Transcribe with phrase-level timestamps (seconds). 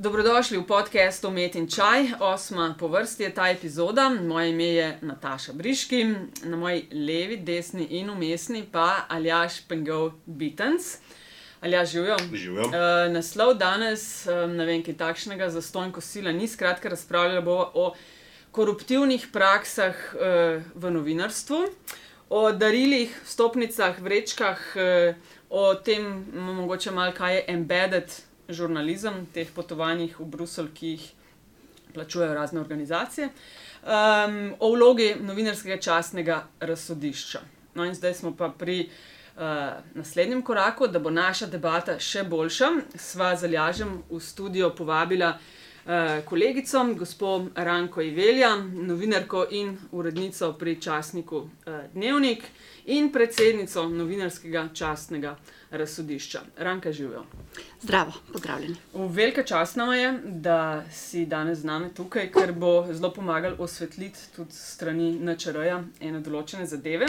[0.00, 4.08] Dobrodošli v podkastu Met in Čaj, osma po vrsti je ta epizoda.
[4.08, 6.04] Moje ime je Nataša Briški,
[6.48, 10.96] na moji levi, desni in umestni pa Aljaš Pengov Bitens.
[11.60, 12.16] Aljaš, živijo.
[12.32, 12.64] Živijo.
[12.64, 12.72] Uh,
[13.12, 17.92] naslov danes, um, ne vem, kaj takšnega za stojn kosila, ni skratka razpravljala bo o
[18.56, 21.60] koruptivnih praksah uh, v novinarstvu,
[22.30, 25.14] o darilih, stopnicah, vrečkah, uh,
[25.50, 31.06] o tem, mogoče malo kaj je embedded žurnalizem, teh potovanjih v Bruselj, ki jih
[31.94, 37.40] plačujejo razne organizacije, um, o vlogi novinarskega časnega razsodišča.
[37.74, 39.42] No, in zdaj smo pa pri uh,
[39.94, 42.70] naslednjem koraku, da bo naša debata še boljša.
[42.94, 45.38] Sva z Aljažem v studio povabila.
[46.28, 51.40] Kolegico, gospod Ranko Ivelja, novinarko in urednico pri časniku
[51.94, 52.44] Dnevnik
[52.86, 55.36] in predsednico novinarskega časnega
[55.70, 56.40] razsodišča.
[56.58, 57.24] Ranka živijo.
[57.80, 58.76] Zdravo, pozdravljeni.
[58.94, 64.18] Velika čast nam je, da si danes z nami tukaj, ker bo zelo pomagal osvetliti
[64.36, 67.06] tudi strani načrja ene določene zadeve.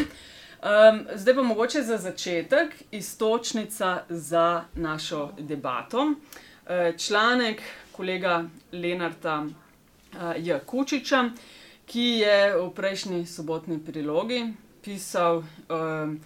[0.62, 6.02] Um, zdaj pa mogoče za začetek istočnica za našo debato.
[6.02, 10.60] Uh, članek kolega Lenarta uh, J.
[10.66, 11.30] Kučiča,
[11.86, 15.44] ki je v prejšnji sobotni prilogi pisal.
[15.70, 16.20] Um,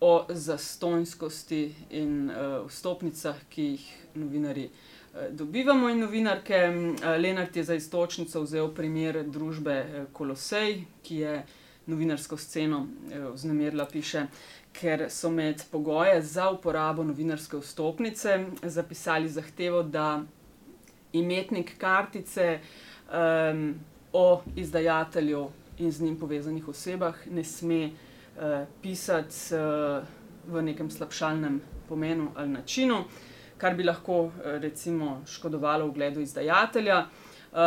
[0.00, 6.60] o zastonjskosti in uh, vstopnicah, ki jih novinari uh, dobivamo, in novinarke.
[6.68, 11.34] Uh, Lenart je za istočnico vzel primer družbe uh, Kolosej, ki je
[11.86, 14.26] novinarsko sceno uh, vznemirila, piše.
[14.72, 20.22] Ker so med pogoje za uporabo novinarske vstopnice zapisali zahtevo, da
[21.12, 22.60] imetnik kartice
[23.10, 23.74] um,
[24.12, 25.48] o izdajatelju
[25.78, 30.04] in z njim povezanih osebah ne sme uh, pisati uh,
[30.48, 33.04] v nekem slabšalnem pomenu ali načinu,
[33.58, 37.06] kar bi lahko uh, recimo škodovalo ugledu izdajatelja.
[37.52, 37.58] Uh,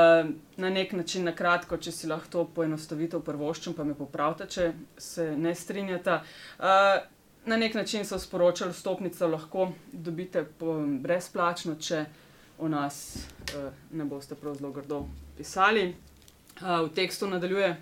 [0.58, 4.74] na nek način, na kratko, če si lahko to poenostavitev prvoščem, pa me popravite, če
[4.98, 6.20] se ne strinjate.
[6.60, 7.02] Uh,
[7.46, 12.06] na nek način so sporočili, stopnico lahko dobite po, brezplačno, če
[12.60, 13.18] o nas
[13.56, 15.06] uh, ne boste prav zelo grdo
[15.38, 15.96] pisali.
[16.62, 17.76] Uh, v tekstu nadaljuje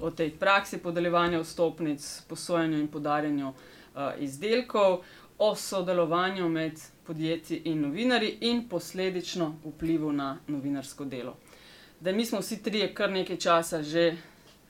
[0.00, 3.54] o tej praksi podeljevanja vstopnic, posojanju in podarjanju uh,
[4.18, 5.02] izdelkov,
[5.38, 11.36] o sodelovanju med podjetji in novinarji in posledično vplivu na novinarsko delo.
[12.00, 14.16] Da mi smo vsi trije kar nekaj časa že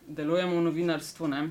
[0.06, 1.26] delujemo v novinarstvu.
[1.26, 1.42] Uh,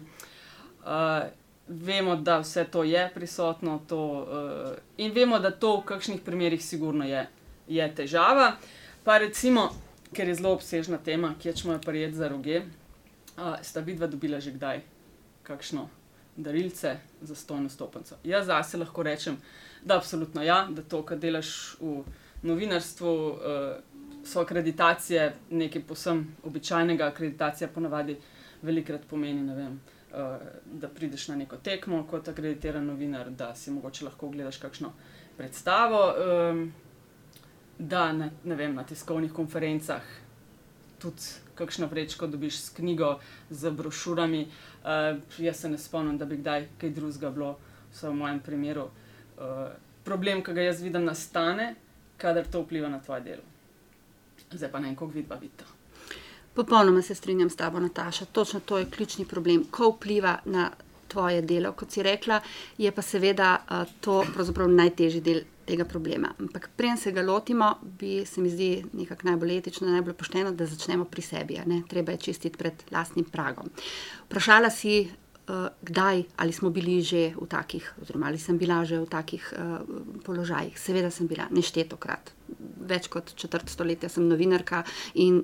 [1.68, 6.66] vemo, da vse to je prisotno, to, uh, in vemo, da to v kakšnih primerih
[6.66, 7.28] sigurno je,
[7.68, 8.56] je težava.
[9.04, 9.70] Pa recimo,
[10.14, 12.62] ker je zelo obsežna tema, ki je čmo je prijeti za roge,
[13.64, 14.82] sta vidva dobila že kdaj
[15.44, 15.90] kakšno
[16.38, 18.16] darilce za stojno stopnico?
[18.24, 19.38] Jaz zase lahko rečem,
[19.84, 22.04] da absolutno ja, da to, kar delaš v
[22.42, 23.38] novinarstvu, uh,
[24.26, 27.08] so akreditacije nekaj posem običajnega.
[27.08, 28.18] Akreditacija ponavadi
[28.62, 29.80] velikrat pomeni, vem,
[30.14, 34.94] uh, da prideš na neko tekmo kot akreditiran novinar, da si mogoče lahko gledaš kakšno
[35.38, 36.06] predstavo.
[36.14, 36.72] Um,
[37.82, 40.04] Da, ne, ne vem, na tiskovnih konferencah
[41.02, 43.14] tudi kakšno vrečko dobiš s knjigo,
[43.50, 44.42] z brošurami.
[44.48, 47.54] Uh, jaz se ne spomnim, da bi kdaj kaj drugega bilo,
[47.94, 48.90] vse v mojem primeru.
[49.38, 49.70] Uh,
[50.04, 51.76] problem, ki ga jaz vidim, nastane,
[52.18, 53.46] kadar to vpliva na tvoje delo.
[54.52, 55.66] Zdaj pa ne en, kako vidva vidita.
[56.54, 58.26] Popolnoma se strinjam s tabo, Nataša.
[58.26, 59.64] Točno to je ključni problem.
[59.72, 60.72] Ko vpliva na
[61.08, 62.42] tvoje delo, kot si rekla,
[62.78, 64.24] je pa seveda uh, to
[64.68, 66.34] najtežji del tega problema.
[66.40, 70.68] Ampak preden se ga lotimo, bi se mi zdi nekako najbolj etično, najbolj pošteno, da
[70.68, 71.60] začnemo pri sebi.
[71.90, 73.72] Treba je čistiti pred lastnim pragom.
[74.28, 79.00] Vprašala si, uh, kdaj ali smo bili že v takih, oziroma ali sem bila že
[79.00, 79.80] v takih uh,
[80.26, 80.80] položajih.
[80.80, 82.34] Seveda sem bila neštetokrat
[82.88, 84.84] več kot četrt stoletja sem novinarka
[85.22, 85.42] in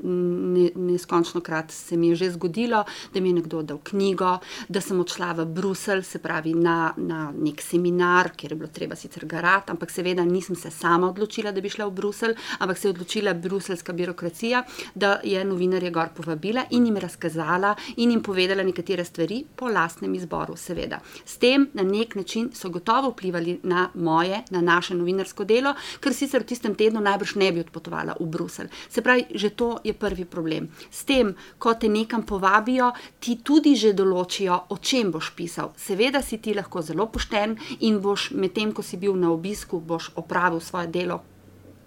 [0.75, 4.37] neskončno krat se mi je že zgodilo, da mi je nekdo dal knjigo,
[4.67, 8.95] da sem odšla v Bruselj, se pravi na, na nek seminar, kjer je bilo treba
[8.95, 12.87] sicer garati, ampak seveda nisem se sama odločila, da bi šla v Bruselj, ampak se
[12.87, 14.63] je odločila bruselska birokracija,
[14.95, 20.15] da je novinarje gor povabila in jim razkazala in jim povedala nekatere stvari po lastnem
[20.15, 20.99] izboru, seveda.
[21.25, 26.13] S tem na nek način so gotovo vplivali na moje, na naše novinarsko delo, ker
[26.13, 28.69] sicer v tistem tednu najbrž ne bi odpotovala v Bruselj.
[28.89, 30.69] Se pravi, že to je prvi problem.
[30.91, 35.73] S tem, ko te nekam povabijo, ti tudi že določijo, o čem boš pisal.
[35.77, 40.11] Seveda si ti lahko zelo pošten in boš medtem, ko si bil na obisku, boš
[40.15, 41.23] opravil svoje delo.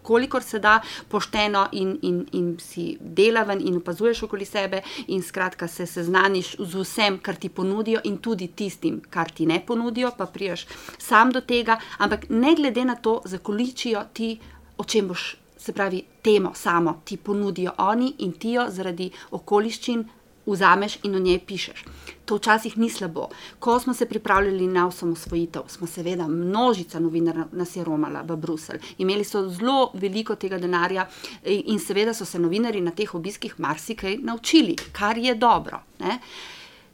[0.02, 5.68] Kolikor se da, pošteno, in, in, in si delaven, in opazuješ okoli sebe, in skratka
[5.68, 10.26] se seznaniš z vsem, kar ti ponudijo, in tudi tistim, kar ti ne ponudijo, pa
[10.26, 10.66] priješ
[10.98, 11.78] sam do tega.
[11.98, 14.38] Ampak ne glede na to, za količijo ti
[14.80, 20.04] o čem boš se pravi, temo samo ti ponudijo oni in ti jo zaradi okoliščin
[20.46, 21.84] vzameš in o njej pišeš.
[22.24, 23.28] To včasih ni slabo.
[23.58, 28.80] Ko smo se pripravljali na osamosvojitev, smo seveda množica novinarjev nas je romala v Bruselj.
[28.98, 31.06] Imeli so zelo veliko tega denarja
[31.44, 35.82] in seveda so se novinari na teh obiskih marsikaj naučili, kar je dobro.
[35.98, 36.18] Ne?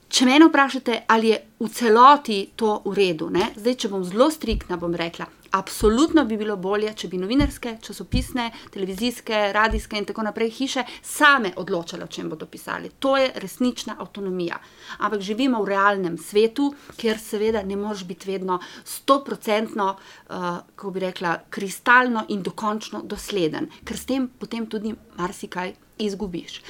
[0.08, 3.50] Če me vprašate, ali je v celoti to v redu, ne?
[3.56, 8.50] zdaj, če bom zelo striktna, bom rekla, absolutno bi bilo bolje, če bi novinarske, časopisne,
[8.74, 12.90] televizijske, radijske in tako naprej hiše same odločale, o čem bodo pisali.
[12.98, 14.58] To je resnična avtonomija.
[14.98, 20.36] Ampak živimo v realnem svetu, kjer seveda ne moreš biti vedno stoprocentno, uh,
[20.74, 26.62] kako bi rekla, kristalno in dokončno dosleden, ker s tem potem tudi marsikaj izgubiš.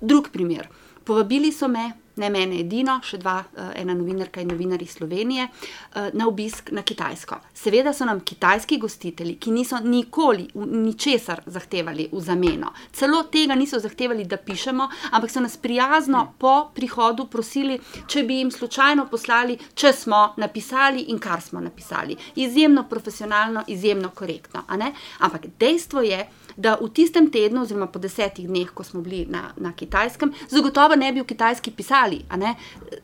[0.00, 0.68] Drug primer.
[1.04, 5.48] Povabili so me, ne mene edino, še dva, eh, ena novinarka in novinar iz Slovenije,
[5.94, 7.40] eh, na obisk na Kitajsko.
[7.54, 13.78] Seveda so nam kitajski gostitelji, ki niso nikoli ničesar zahtevali v zameno, celo tega niso
[13.78, 19.58] zahtevali, da pišemo, ampak so nas prijazno po prihodu prosili, če bi jim slučajno poslali,
[19.74, 22.16] če smo napisali in kar smo napisali.
[22.36, 24.64] Izjemno profesionalno, izjemno korektno.
[25.18, 29.52] Ampak dejstvo je, da v tistem tednu, oziroma po desetih dneh, ko smo bili na,
[29.56, 32.22] na kitajskem, zagotovo ne bi v kitajski pisali.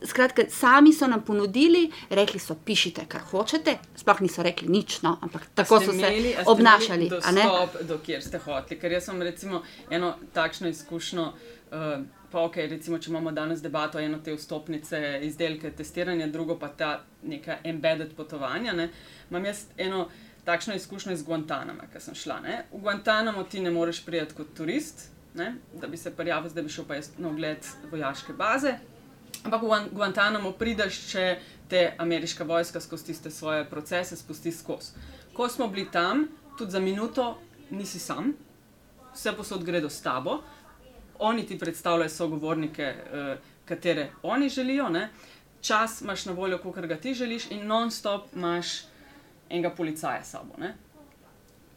[0.03, 3.77] Skratka, sami so nam ponudili, rekli so: pišite, kar hočete.
[3.95, 7.09] Sploh niso rekli nič, no, ampak tako so imeli, se obnašali.
[7.09, 8.79] Dostop, do kjer ste hoteli.
[8.79, 11.29] Ker jaz sem recimo eno takšno izkušnjo.
[11.71, 12.01] Uh,
[12.31, 16.91] Pa, okay, recimo, če imamo danes debato, eno te vstopnice, izdelke, testiranje, drugo pa ta
[17.27, 18.71] neka embedded potovanja.
[18.77, 18.87] Ne?
[19.29, 20.05] Imam jaz eno
[20.45, 22.39] takšno izkušnjo iz Guantanama, ki sem šla.
[22.39, 22.63] Ne?
[22.71, 25.55] V Guantanamo ti ne moreš prijeti kot turist, ne?
[25.81, 28.73] da bi se prijavil, da bi šel pa na ogled vojaške baze.
[29.43, 31.25] Ampak v Guantanamo prideš, če
[31.69, 34.91] te ameriška vojska skozi tiste svoje procese spusti skozi.
[35.33, 36.27] Ko smo bili tam,
[36.57, 37.39] tudi za minuto
[37.69, 38.33] nisi sam,
[39.13, 40.41] vse posod gredo s tabo,
[41.19, 45.09] oni ti predstavljajo sogovornike, eh, katere oni želijo, ne?
[45.61, 48.90] čas imaš na voljo, koliko ga ti želiš, in non-stop imaš
[49.51, 50.57] enega policaja s sabo.
[50.57, 50.73] Ne?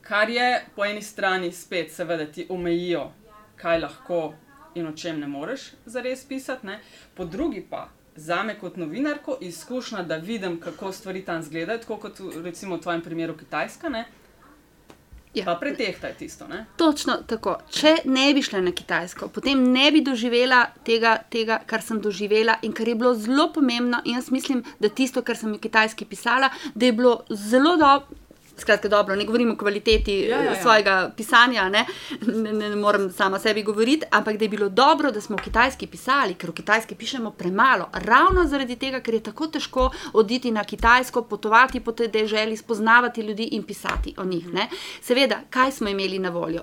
[0.03, 3.11] Kar je po eni strani spet, seveda, ti omejijo,
[3.57, 4.35] kaj lahko
[4.75, 6.81] in o čem ne moreš zares pisati, ne?
[7.15, 7.89] po drugi pa.
[8.17, 13.03] Za me kot novinarko izkušnja, da vidim, kako stvari tam izgledajo, kot recimo v tvojem
[13.03, 13.89] primeru Kitajska.
[13.89, 14.05] Ne?
[15.35, 15.45] Ja.
[15.45, 16.47] Pa pretehtaj tisto.
[16.47, 16.65] Ne?
[16.77, 17.57] Točno tako.
[17.71, 22.61] Če ne bi šla na Kitajsko, potem ne bi doživela tega, tega, kar sem doživela
[22.63, 23.99] in kar je bilo zelo pomembno.
[24.05, 28.24] In jaz mislim, da tisto, kar sem v Kitajski pisala, da je bilo zelo dobro.
[28.57, 30.63] Skratka, dobro, ne govorim o kvaliteti ja, ja, ja.
[30.63, 31.87] svojega pisanja, ne?
[32.27, 35.43] Ne, ne, ne morem sama sebi govoriti, ampak da je bilo dobro, da smo v
[35.43, 37.89] Kitajski pisali, ker v Kitajski pišemo premalo.
[37.93, 43.23] Ravno zaradi tega, ker je tako težko oditi na Kitajsko, potovati po tej državi, spoznavati
[43.23, 44.49] ljudi in pisati o njih.
[44.53, 44.69] Ne?
[45.03, 46.63] Seveda, kaj smo imeli na voljo?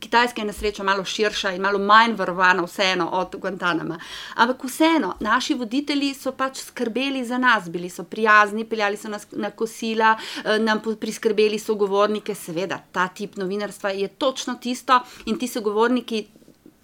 [0.00, 3.98] Kitajska je na srečo malo širša in malo manj varovana, vseeno od Guantanama.
[4.34, 9.26] Ampak vseeno, naši voditelji so pač skrbeli za nas, bili so prijazni, peljali so nas
[9.32, 12.34] na kosila, eh, nam priskrbeli sogovornike.
[12.34, 16.26] Seveda, ta tip novinarstva je točno tisto in ti sogovorniki,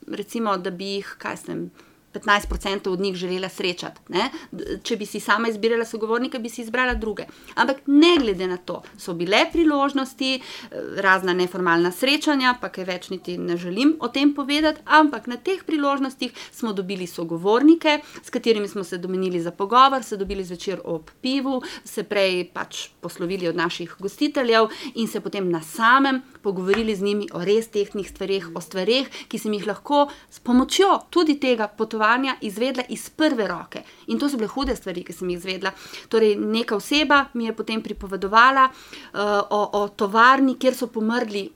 [0.08, 1.70] recimo, da bi jih, kaj sem.
[2.14, 4.00] 15% od njih želela srečati.
[4.08, 4.30] Ne?
[4.82, 7.26] Če bi si sama izbirala sogovornika, bi si izbrala druge.
[7.54, 13.10] Ampak ne glede na to, so bile priložnosti, eh, razna neformalna srečanja, pa kaj več
[13.10, 18.68] niti ne želim o tem povedati, ampak na teh priložnostih smo dobili sogovornike, s katerimi
[18.68, 23.56] smo se domenili za pogovor, se dobili zvečer ob pivu, se prej pač poslovili od
[23.56, 28.60] naših gostiteljev in se potem na samem pogovorili z njimi o res tehnih stvareh, o
[28.60, 33.82] stvareh, ki sem jih lahko s pomočjo tudi tega potovanja potovanja izvedla iz prve roke.
[34.06, 35.70] In to so bile hude stvari, ki sem jih izvedla.
[36.08, 39.20] Torej, neka oseba mi je potem pripovedovala uh,
[39.50, 41.48] o, o tovarni, kjer so pomrli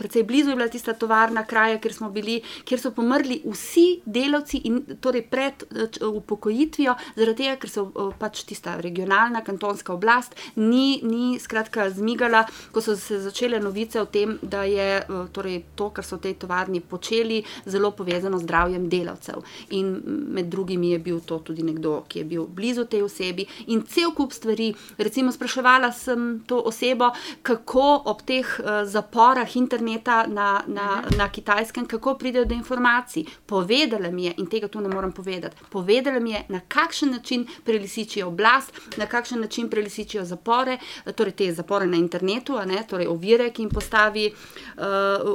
[0.00, 4.62] precej blizu je bila tista tovarna, kraja, kjer smo bili, kjer so pomrli vsi delavci,
[4.64, 10.36] in torej pred eh, upokojitvijo, zaradi tega, ker so eh, pač tista regionalna, kantonska oblast
[10.56, 15.60] ni, ni skratka zmigala, ko so se začele novice o tem, da je eh, torej,
[15.76, 19.44] to, kar so v tej tovarni počeli, zelo povezano z zdravjem delavcev.
[19.76, 19.92] In
[20.32, 24.16] med drugimi je bil to tudi nekdo, ki je bil blizu tej osebi in cel
[24.16, 24.72] kup stvari.
[24.96, 27.12] Recimo, spraševala sem to osebo,
[27.44, 33.24] kako ob teh uh, zaporah interneta interneta na, na, na kitajskem, kako pridejo do informacij.
[33.46, 37.46] Povedala mi je, in tega tu ne morem povedati, povedala mi je, na kakšen način
[37.64, 40.78] prelisičijo oblast, na kakšen način prelisičijo zapore,
[41.14, 44.84] torej te zapore na internetu, ne, torej ovire, ki jim postavi uh,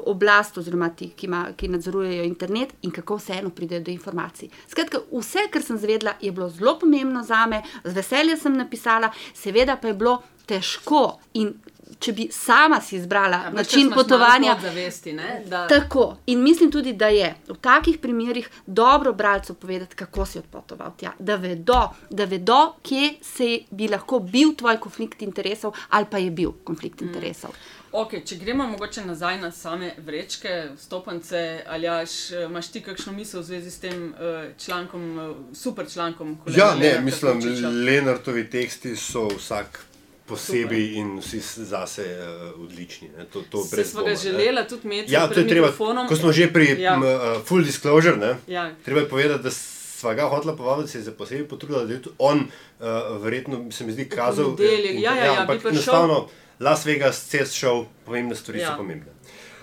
[0.06, 4.50] oblast, oziroma ti, ki, ima, ki nadzorujejo internet, in kako vseeno pridejo do informacij.
[4.68, 9.12] Skratka, vse, kar sem zvedla, je bilo zelo pomembno za me, z veseljem sem napisala,
[9.34, 11.54] seveda pa je bilo težko in
[12.00, 14.58] če bi sama si izbrala Ja, način potovanja.
[14.62, 16.18] Zavesti, ne, da, Tako.
[16.26, 21.12] In mislim tudi, da je v takih primerih dobro bralcu povedati, kako si odpotoval tja.
[21.20, 26.32] Da vedo, da vedo kje se bi lahko bil tvoj konflikt interesov ali pa je
[26.32, 27.08] bil konflikt Mm.
[27.08, 27.52] interesov.
[27.92, 33.40] Okay, če gremo mogoče nazaj na same vrečke, stopnice, ali jaš, imaš ti kakšno misel
[33.40, 36.38] v zvezi s tem uh, člankom, uh, super člankom?
[36.56, 37.86] Ja, ne, Lenarta mislim?
[37.86, 39.86] Lenartovi teksti so vsak
[40.28, 43.10] posebej in vsi zase uh, odlični.
[43.10, 43.26] Ne.
[43.26, 45.68] To, to brez sva ga želela tudi imeti Ja, to je treba.
[45.68, 46.08] mikrofonom.
[46.08, 46.76] Ko smo že pri Ja.
[46.82, 46.96] ja.
[46.96, 47.10] m, uh,
[47.46, 48.72] full disclosure, ne, Ja.
[48.82, 52.02] treba je povedati, da sva ga hotela povabiti, se je za posebej potrudila, da je
[52.02, 52.86] tudi on uh,
[53.20, 54.56] verjetno, se mi zdi, kazal.
[54.60, 55.72] in- ja, ja, ja, bi ampak prišel.
[55.72, 56.28] enostavno
[56.60, 58.68] Las Vegas, CES šel, pomembne stvari Ja.
[58.68, 59.12] so pomembne.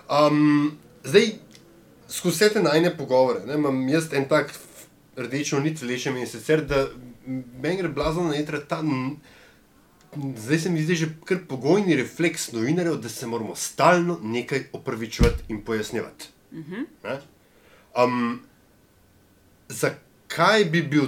[0.09, 1.33] Um, zdaj,
[2.09, 4.53] skozi vse te najne pogovore, ne, imam jaz en tak
[5.17, 6.87] rdečo nit vlečem in sicer, da
[7.57, 8.83] meni gre blazno na jetra ta.
[10.17, 15.45] Zdaj se mi zdi že kar pogojni refleks novinarjev, da se moramo stalno nekaj opravičevati
[15.49, 16.29] in pojasnjevati.
[17.05, 17.19] Ne?
[18.05, 18.41] Um,
[19.69, 21.07] zakaj bi bil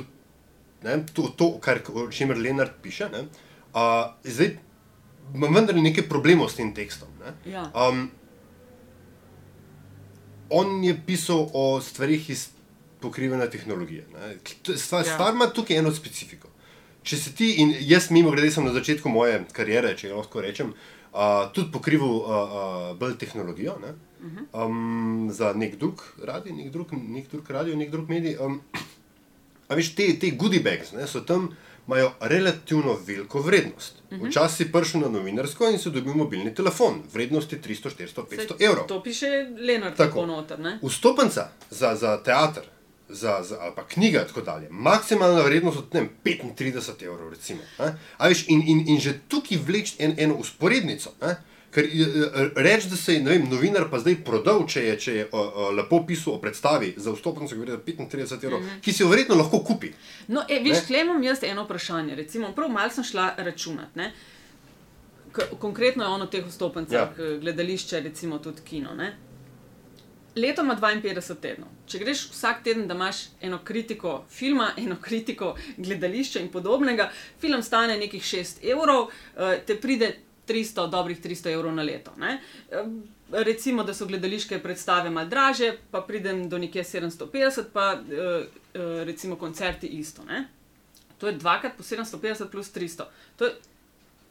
[0.84, 3.08] ne, to, to, kar, o čemer Lenart piše?
[3.12, 3.26] Ne,
[3.72, 4.56] uh, zdaj
[5.34, 7.08] imam vendar nekaj problemov s tem tekstom.
[7.20, 7.52] Ne.
[7.52, 7.68] Ja.
[7.72, 8.10] Um,
[10.50, 12.48] on je pisal o stvarih iz
[13.00, 14.06] pokrivanja tehnologije.
[14.12, 14.36] ne.
[14.76, 15.12] Stvar, ja.
[15.12, 16.48] stvar ima tukaj eno specifiko.
[17.04, 20.72] Če se ti, in jaz mimo grede sem na začetku moje kariere, če lahko rečem,
[21.12, 23.92] uh, tudi pokrival uh, uh, bolj tehnologijo ne?
[24.56, 28.38] um, za nek drug radio, nek drug, nek drug radio, nek drug medij.
[28.40, 28.62] Um,
[29.64, 31.48] A veš, te, te goodie bags ne, so tam,
[31.86, 34.02] imajo relativno veliko vrednost.
[34.10, 38.86] Včasih si prišel na novinarsko in si dobil mobilni telefon, vrednosti 300, 400, 500 evrov.
[38.88, 39.30] To piše
[39.80, 39.96] Tako.
[39.96, 40.60] tako noter.
[40.60, 40.78] Ne?
[40.82, 42.68] Vstopnica za, za teater
[43.08, 47.30] za, za, ali pa knjiga in tako dalje, maksimalna vrednost od vem, 35 evrov.
[47.30, 47.60] Recimo.
[48.18, 51.12] A veš, in, in, in že tukaj vleč en, eno usporednico.
[51.22, 51.36] Ne.
[51.74, 51.88] Ker
[52.56, 55.70] reči, da se je vem, novinar pa zdaj prodal, če je, če je o, o,
[55.74, 58.80] lepo pisal o predstavi za vstopnico, ki gre za 35 evrov, mm -hmm.
[58.80, 59.90] ki si jo verjetno lahko kupi.
[60.28, 62.14] No, e, viš, tle imam jaz eno vprašanje.
[62.14, 63.98] Recimo, prav malo sem šla računati.
[63.98, 64.12] ne.
[65.32, 67.38] K- Konkretno je ono teh vstopnicah, ja.
[67.40, 68.94] gledališče, recimo tudi kino.
[68.94, 69.16] Ne?
[70.36, 71.70] Leto ima 52 tednov.
[71.86, 77.10] Če greš vsak teden, da imaš eno kritiko filma, eno kritiko gledališča in podobnega,
[77.40, 80.14] film stane nekih 6 evrov, eh, te pride
[80.48, 82.12] 300, dobrih 300 evrov na leto.
[82.18, 82.40] Ne?
[82.70, 82.88] Eh,
[83.34, 88.44] Recimo, da so gledališke predstave malo draže, pa pridem do nekje 750, pa eh,
[89.04, 90.24] recimo koncerti isto.
[90.24, 90.44] Ne?
[91.18, 93.06] To je dvakrat po 750 plus 300.
[93.36, 93.54] To je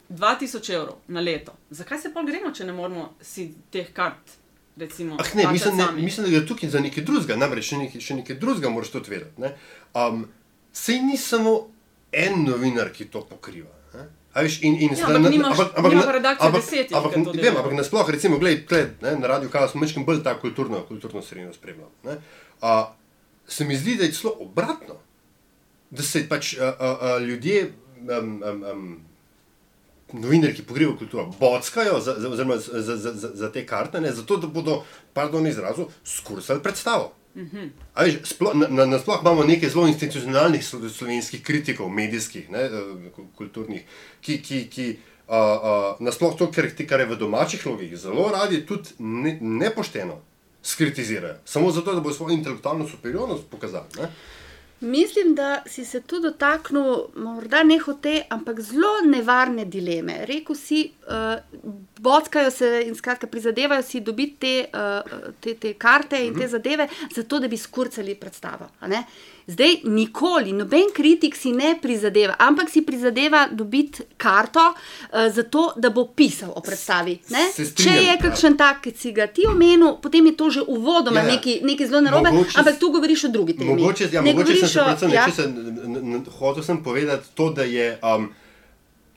[0.08, 1.52] 2000 evrov na leto.
[1.70, 4.36] Zakaj se pa gremo, če ne moremo si teh kart,
[4.76, 6.02] recimo, Ah, ne, mislim, ne, sami?
[6.02, 9.00] mislim, da je tukaj za nekaj drugega, namreč še nekaj, še nekaj drugega moraš to
[9.00, 9.34] vedeti.
[9.38, 9.54] ne.
[9.94, 10.26] Um,
[10.74, 11.70] sej ni samo
[12.12, 13.70] en novinar, ki to pokriva.
[13.94, 14.04] ne.
[14.32, 17.56] A Veš, in, in Ja, ampak nimaš- nima na- pa redakcije ampak- desetih, ampak, vem,
[17.56, 21.22] ampak nasploh, recimo, gledaj, tle, ne, na radiju Kaos smo mečkim bolj ta kulturno, kulturno
[21.22, 21.88] sredino spremljal.
[22.02, 22.18] ne.
[22.60, 22.92] A,
[23.46, 24.94] Se mi zdi, da je celo obratno.
[25.90, 29.00] Da se pač a, a, a, ljudje, um, um, um,
[30.14, 34.12] novinarji, ki pogrevajo kulturo, bockajo za, za, oziroma za, za, za, za, te karte, ne,
[34.12, 34.80] zato da bodo,
[35.12, 37.12] pardon, izrazu, skursali predstavo.
[37.94, 42.60] A Veš, splo, na, na, nasploh imamo nekaj zelo institucionalnih slo- slovenskih kritikov, medijskih, ne,
[42.60, 42.70] eh,
[43.10, 43.82] ku- kulturnih,
[44.20, 44.86] ki, ki, ki
[45.28, 50.20] uh, uh, nasploh to, kar, kar je v domačih logih, zelo radi tudi ne, nepošteno
[50.62, 51.34] skritizirajo.
[51.44, 53.84] Samo zato, da bodo svojo intelektualno superiornost pokazali.
[53.98, 54.08] Ne.
[54.84, 60.18] Mislim, da si se tu dotaknil, morda ne hote, ampak zelo nevarne dileme.
[60.28, 61.62] Rekl si, uh,
[62.00, 66.88] bockajo se in skratka prizadevajo si dobiti te, uh, te, te karte in te zadeve,
[67.14, 68.68] zato da bi skurcali predstavo.
[68.86, 69.04] ne.
[69.46, 74.76] Zdaj, nikoli, noben kritik si ne prizadeva, ampak si prizadeva dobiti karto, uh,
[75.28, 77.18] zato da bo pisal o predstavi.
[77.74, 78.16] Če je ja.
[78.18, 81.32] kakšen tak, ki si ga ti omenil, potem je to že uvodoma Ja, ja.
[81.32, 83.70] nekaj, nekaj zelo narobe, Mogoče- ampak tu govoriš o drugi temi.
[83.70, 85.26] Mogoče, ja, Ne mogoče sem se predvsem ja.
[85.28, 85.44] ja.
[85.44, 85.52] n-
[85.86, 88.30] n- n- hotel sem povedati to, da je um,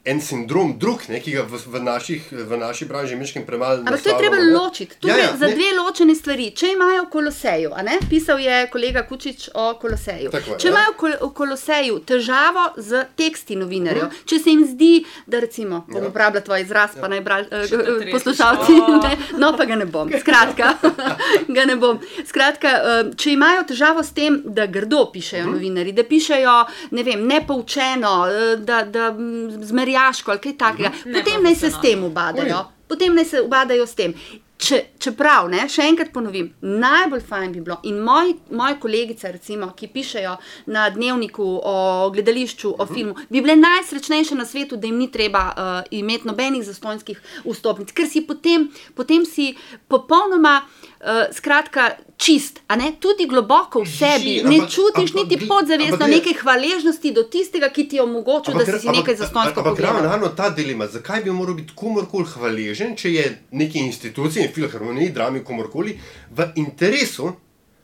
[0.07, 3.77] en sindrom drug, ne, ki ga v, v, naših, v naši branži meškim premalo.
[3.79, 4.51] Ampak to je treba ne.
[4.53, 4.95] ločiti.
[4.97, 5.53] Tu Ja, ja, za ne.
[5.53, 6.51] dve ločene stvari.
[6.51, 10.31] Če imajo koloseju, a ne, pisal je kolega Kučič o koloseju.
[10.31, 10.71] Tako Če ja.
[10.71, 12.47] imajo kol- v koloseju težavo
[12.79, 14.23] z teksti novinarjev, Mhm.
[14.25, 14.93] če se jim zdi,
[15.25, 16.07] da recimo, bom Ja.
[16.07, 17.67] uporabljal tvoj izraz, pa naj bral, eh,
[18.09, 18.97] poslušalci, O.
[18.99, 20.07] ne, no pa ga ne bom.
[20.11, 20.73] Skratka,
[21.49, 21.99] ga ne bom.
[22.23, 25.51] Skratka, eh, če imajo težavo s tem, da grdo pišejo Mhm.
[25.51, 26.55] novinari, da pišejo
[26.91, 29.63] ne vem, nepoučeno, eh, da, da mm,
[29.97, 31.13] zmerjaško ali kaj takega, Mhm.
[31.13, 32.07] potem naj se s tem Neprofesionalno.
[32.07, 32.65] ubadajo.
[32.87, 34.13] Potem naj se ubadajo s tem.
[34.59, 39.71] Če, čeprav, ne, še enkrat ponovim, najbolj fajn bi bilo, in moji, moje kolegice, recimo,
[39.71, 40.31] ki pišejo
[40.67, 41.75] na dnevniku o
[42.09, 45.61] gledališču, o filmu, bi bile najsrečnejše na svetu, da jim ni treba uh,
[45.91, 49.53] imeti nobenih zastonskih vstopnic, ker si potem, potem si
[49.87, 50.61] popolnoma.
[50.63, 50.86] Uh,
[51.31, 51.83] skratka,
[52.17, 56.09] čist, a ne tudi globoko v sebi, Že, ne ampak- čutiš ampak niti podzavestno ampak
[56.09, 60.01] neke hvaležnosti do tistega, ki ti je omogočil, da si si nekaj zastonsko Ampak ravno,
[60.01, 60.35] pogledal.
[60.35, 65.99] ta dilema, zakaj bi moral biti komorkoli hvaležen, če je neki instituciji, filharmoniji, drami, komorkoli,
[66.31, 67.33] v interesu,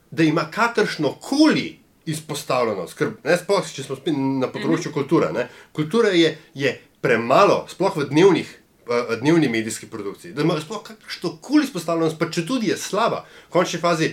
[0.10, 2.93] da ima kakršno koli izpostavljenost.
[2.93, 3.96] Ker, ne, sploh, če smo
[4.39, 4.93] na področju Mhm.
[4.93, 5.32] kulture.
[5.32, 8.60] Ne, kultura je, je premalo, sploh v dnevnih.
[9.19, 13.49] Dnevni medijski produkciji, da ima sploh kakšno koli izpostavljenost, pa če tudi je slaba, v
[13.49, 14.09] končni fazi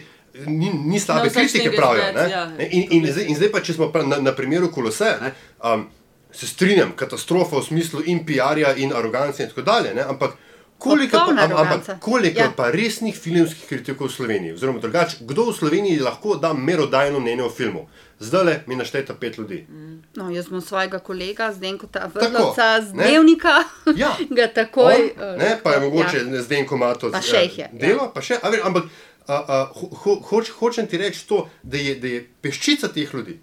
[0.47, 2.05] ni, ni slabe No kritike, pravijo.
[2.15, 2.31] ne.
[2.31, 2.47] ja.
[2.47, 5.33] Ne, In, in, zdaj, in zdaj pa, če smo pa na, na primeru Koloseja, ne,
[5.65, 5.89] um,
[6.33, 10.37] se strinjam, katastrofa v smislu in PR-ja in arogance in tako dalje, ne, ampak
[10.81, 12.45] koliko, pa, am- ampak koliko Ja.
[12.45, 12.53] ja.
[12.53, 17.43] pa resnih filmskih kritikov v Sloveniji, oziroma drugače, kdo v Sloveniji lahko da merodajno mnenje
[17.43, 17.87] o filmu?
[18.21, 19.67] Zdaj le mi naštejte pet ljudi.
[20.15, 23.05] No, jaz imam svojega kolega, Zdenka Tako, Vrlovca z ne.
[23.05, 23.55] dnevnika,
[23.97, 24.11] Ja.
[24.37, 24.95] ga takoj.
[25.17, 26.23] On, eh, ne, pa je mogoče Ja.
[26.27, 26.43] ja.
[26.43, 28.85] zdaj komato Pa še jih je, delo, pa še, a, veš, ampak
[29.27, 33.15] a, a, ho, ho, hoč, hočem ti reči to, da je, da je peščica teh
[33.15, 33.39] ljudi,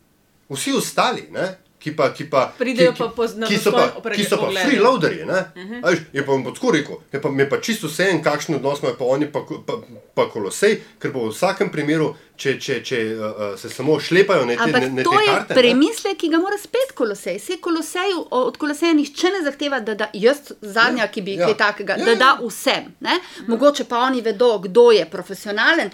[0.50, 1.48] vsi ostali, ne,
[1.79, 4.48] ki pa, ki pa, Pridejo ki, pa poz- na ki so pa, ki so pa
[4.50, 5.84] freeloaderji, ne, uh -huh.
[5.86, 8.55] veš, je pa bom pa tako rekel, je pa, je pa čisto vse en, kakšen
[8.55, 9.74] odnos imajo pa oni pa, pa,
[10.13, 14.55] pa kolosej, ker bo v vsakem primeru, če, če, če uh, se samo šlepajo na
[14.55, 15.53] te, na to te je karte.
[15.53, 15.62] ne.
[15.62, 17.38] premislek, ki ga mora spet kolosej.
[17.38, 21.46] Vse koloseju, od koloseja nihče ne zahteva, da da jaz zadnja, Ja, ki bi ja.
[21.46, 22.15] kaj takega, Ja, da ja.
[22.15, 22.84] da vsem.
[23.00, 23.19] Ne?
[23.48, 25.89] Mogoče pa oni vedo, kdo je profesionalen.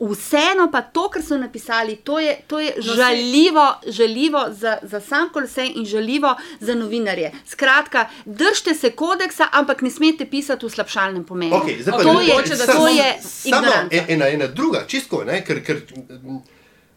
[0.00, 5.00] Vseeno pa to, kar so napisali, to je, to je No, žaljivo, žaljivo za, za
[5.00, 7.32] sam kolosej in žaljivo za novinarje.
[7.46, 11.54] Skratka, držite se kodeksa, ampak ne smete pisati v slabšalnem pomenu.
[11.54, 15.24] Okay, zdaj to je, mogoče, da to samo- je Samo e- ena, ena druga, čisto,
[15.24, 15.82] ne, ker, ker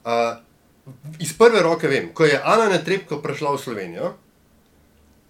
[0.05, 0.37] uh,
[1.19, 4.13] iz prve roke vem, ko je Ana Netrebko prišla v Slovenijo,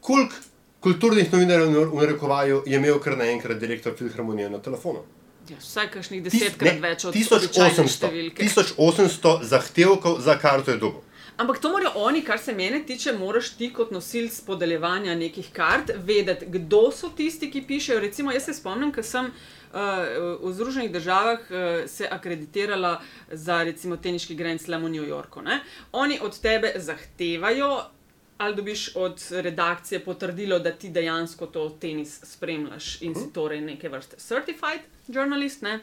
[0.01, 0.35] koliko
[0.79, 4.99] kulturnih novinarjev v narekovaju je imel kar naenkrat direktor filharmonije na telefonu.
[5.49, 8.43] Ja, vsaj kakšnih Tis- desetkrat ne, več od običajne 1800, številke.
[8.43, 11.03] 1800 zahtevkov za karto je dobil.
[11.37, 15.91] Ampak to morajo oni, kar se mene tiče, moraš ti kot nosilc podeljevanja nekih kart
[15.95, 17.99] vedeti, kdo so tisti, ki pišejo.
[18.01, 19.81] Recimo, jaz se spomnim, ko sem uh,
[20.41, 22.95] v Združenih državah uh, se akreditirala
[23.31, 25.45] za recimo teniški Grand Slam v New Yorku.
[25.45, 25.61] Ne?
[25.91, 27.69] Oni od tebe zahtevajo.
[28.37, 33.89] Ali dobiš od redakcije potrdilo, da ti dejansko to tenis spremljaš in si torej neke
[33.89, 35.79] vrste certified journalist, ne?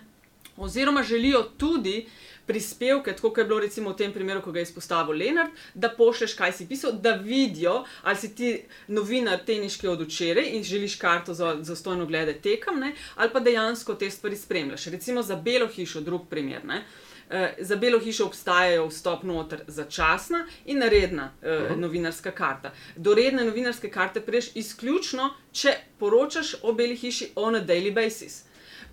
[0.56, 2.06] Oziroma želijo tudi
[2.46, 5.88] prispevke, tako kot je bilo recimo v tem primeru, ko ga je izpostavil Lenart, da
[5.88, 8.50] pošleš, kaj si pisal, da vidijo, ali si ti
[8.88, 12.92] novinar teniški od včeraj in želiš karto za, za stojno glede tekem, ne?
[13.14, 14.86] ali pa dejansko te stvari spremljaš.
[14.86, 16.64] Recimo za Belo hišo, drug primer.
[16.64, 16.84] Ne?
[17.30, 22.72] Eh, Za Belo hišo obstajajo vstop noter začasna in redna eh, novinarska karta.
[22.96, 28.44] Do redne novinarske karte priješ izključno, če poročaš o Beli hiši on a daily basis.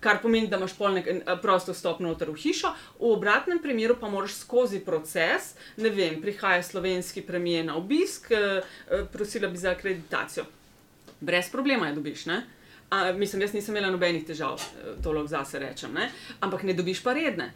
[0.02, 1.06] Kar pomeni, da imaš polnek
[1.42, 6.62] prosto vstop noter v hišo, v obratnem primeru pa moraš skozi proces, ne vem, prihaja
[6.62, 10.44] slovenski premijer na obisk, eh, eh, prosila bi za akreditacijo.
[11.20, 12.42] Brez problema je dobiš, ne?
[12.90, 16.10] A, mislim, jaz nisem imela nobenih težav, eh, to lahko zase rečem, ne?
[16.40, 17.52] ampak ne dobiš pa redne.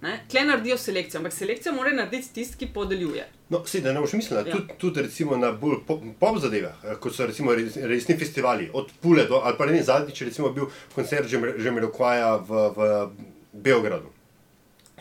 [0.00, 3.26] Tle naredijo selekcijo, ampak selekcijo mora narediti tisti, ki podeljuje.
[3.52, 4.52] No, si, da ne boš mislila, Ja.
[4.56, 8.70] tudi, tudi recimo na bolj pop, pop zadevah, eh, kot so recimo res, resni festivali,
[8.72, 13.10] od Pule do, ali pa ne zadnjič, recimo bil koncert Žemiroquaja v, v
[13.52, 14.08] Beogradu.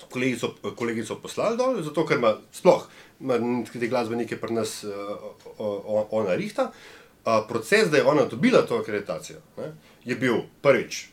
[0.10, 2.88] Kolegico, kolegico poslali dol, zato ker ima sploh,
[3.74, 4.94] te glasbenike pri nas uh,
[6.12, 6.72] ona rihta.
[7.26, 9.74] Uh, proces, da je ona dobila to akreditacijo, ne,
[10.06, 11.10] je bil prvič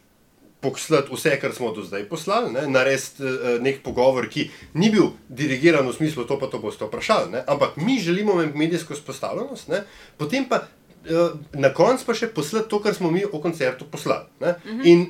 [0.60, 5.12] poslati vse, kar smo do zdaj poslali, ne, narediti uh, nek pogovor, ki ni bil
[5.28, 9.68] dirigiran v smislu, to pa to boste vprašali, ne, ampak mi želimo imeti medijsko izpostavljenost,
[9.68, 9.82] ne,
[10.16, 14.26] potem pa uh, na koncu pa še poslati to, kar smo mi o koncertu poslali.
[14.40, 14.80] Ne, -huh.
[14.84, 15.06] In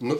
[0.00, 0.16] no,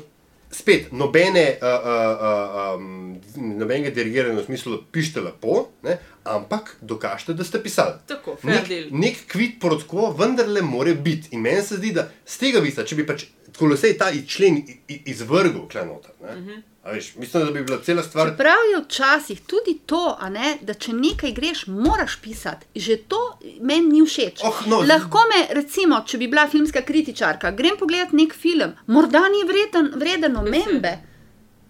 [0.54, 3.16] spet nobene, uh, uh, um,
[3.58, 7.98] nobenega dirigiranja v smislu, pišite lepo, ne, ampak dokažite, da ste pisali.
[8.06, 8.88] Tako, Nek, deal.
[8.92, 11.34] nek kvit protko vendarle more biti.
[11.34, 13.26] In meni se zdi, da z tega vidika, če bi pač
[13.58, 16.28] kolosej ta člen izvrgel, klenoter, uh.
[16.28, 16.62] -huh.
[16.92, 18.30] veš, mislim, da bi bila cela stvar.
[18.30, 22.66] Čeprav je včasih tudi to, a ne, da če nekaj greš, moraš pisati.
[22.74, 24.40] Že to meni ni všeč.
[24.44, 29.28] Oh, no, Lahko me, recimo, če bi bila filmska kritičarka, grem pogledat nek film, morda
[29.28, 31.13] ni vreden, vreden omembe.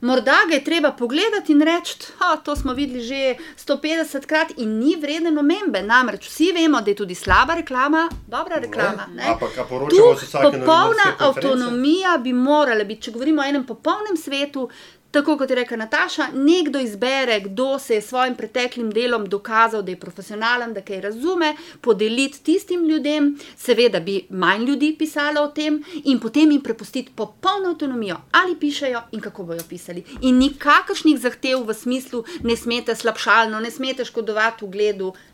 [0.04, 4.78] Morda ga je treba pogledati in reči, da to smo videli že 150 krat in
[4.78, 5.82] ni vreden omembe.
[5.82, 9.06] Namreč vsi vemo, da je tudi slaba reklama, dobra reklama.
[9.14, 9.22] ne.
[9.32, 14.16] Ampak, a poročamo se vsake popolna avtonomija bi morala biti, če govorimo o enem popolnem
[14.16, 14.68] svetu.
[15.14, 19.82] Tako kot je rekla Nataša, nekdo izbere, kdo se je s svojim preteklim delom dokazal,
[19.82, 25.48] da je profesionalen, da kaj razume, podeliti tistim ljudem, seveda bi manj ljudi pisalo o
[25.48, 30.02] tem, in potem jim prepustiti popolno avtonomijo, ali pišejo in kako bojo pisali.
[30.20, 34.64] In nikakršnih zahtev v smislu, ne smete slabšalno, ne smete škodovati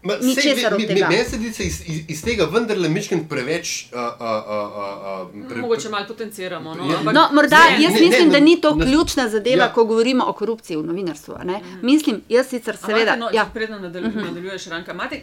[0.03, 1.09] Ma, sej, ničesar od tega.
[1.09, 3.87] Meni se zdi, da iz, iz, iz tega vendarle mičkim preveč.
[3.93, 6.75] Uh, uh, uh, uh, pre, Mogoče malo potenciramo.
[6.75, 6.99] No, Ja.
[6.99, 9.70] ampak, No, morda Ne, jaz ne, mislim, ne, da ni to ne- ključna zadeva, Ja.
[9.75, 11.35] Ko govorimo o korupciji v novinarstvu.
[11.45, 11.61] ne.
[11.83, 13.17] Mislim, jaz sicer seveda.
[13.17, 13.51] no, ja.
[13.55, 14.25] Predno nadalj, uh -huh.
[14.25, 14.93] nadaljuješ, Ranka.
[14.93, 15.23] Imate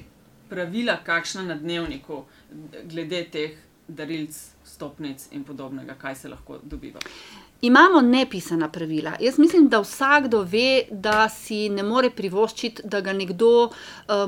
[0.50, 2.24] pravila, kakšna na dnevniku,
[2.84, 3.52] glede teh
[3.88, 7.00] darilc, stopnic in podobnega, kaj se lahko dobiva?
[7.62, 9.14] Imamo nepisana pravila.
[9.20, 13.72] Jaz mislim, da vsakdo ve, da si ne more privoščiti, da ga nekdo uh,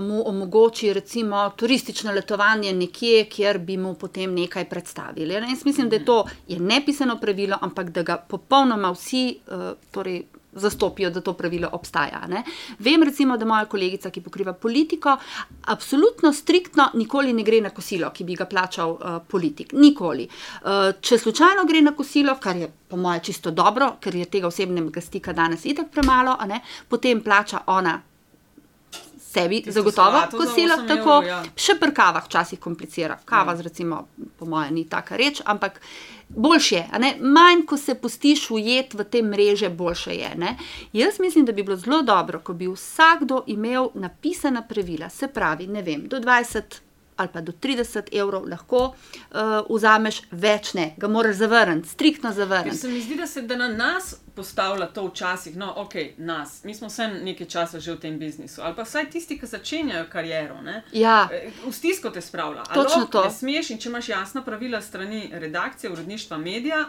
[0.02, 5.34] mu omogoči, recimo, turistično letovanje nekje, kjer bi mu potem nekaj predstavili.
[5.34, 10.24] Jaz mislim, da je to je nepisano pravilo, ampak da ga popolnoma vsi uh, torej,
[10.60, 12.22] zastopijo, da to pravilo obstaja.
[12.28, 12.44] Ne.
[12.80, 15.18] Vem, recimo, da moja kolegica, ki pokriva politiko,
[15.66, 19.74] absolutno striktno nikoli ne gre na kosilo, ki bi ga plačal uh, politik.
[19.74, 20.28] Nikoli.
[20.64, 24.48] Uh, če slučajno gre na kosilo, kar je po mojem čisto dobro, ker je tega
[24.48, 28.00] osebnega stika danes itak premalo, ne, potem plača ona.
[29.30, 31.44] Sebi Tisto zagotovo kosilo, tako evrov, ja.
[31.56, 33.20] še pri kavah včasih komplicira.
[33.26, 33.62] Kava, Ja.
[33.62, 34.08] recimo,
[34.40, 35.82] po mojem, ni taka reč, ampak
[36.30, 37.14] boljše je.
[37.22, 40.36] Manj, ko se pustiš ujet v te mreže, boljše je.
[40.36, 40.58] Ne?
[40.94, 45.68] Jaz mislim, da bi bilo zelo dobro, ko bi vsakdo imel napisana pravila, se pravi,
[45.68, 46.89] ne vem, do 20
[47.20, 49.38] ali pa do 30 evrov lahko uh,
[49.70, 52.78] vzameš, več ne, ga moraš zavrniti, striktno zavrniti.
[52.78, 56.76] se mi zdi, da se da na nas postavlja to včasih, no, ok, nas, mi
[56.76, 60.62] smo vsem nekaj časa že v tem biznisu, ali pa vsaj tisti, ki začenjajo kariero.
[60.62, 60.84] Ne?
[60.94, 62.64] Ja, Eh, V stisko te spravlja.
[62.64, 63.24] Točno lahko to.
[63.24, 66.86] Ne smeš, in če imaš jasna pravila strani redakcije, uredništva, medija,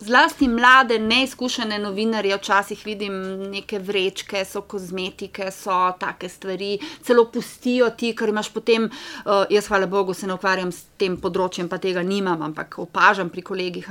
[0.00, 3.14] Zlasti mlade, neizkušene novinarje, včasih vidim
[3.50, 9.66] neke vrečke, so kozmetike, so take stvari, celo pustijo ti, ker imaš potem, uh, jaz
[9.66, 13.88] hvala Bogu se ne ukvarjam s tem področjem, pa tega nimam, ampak opažam pri kolegih.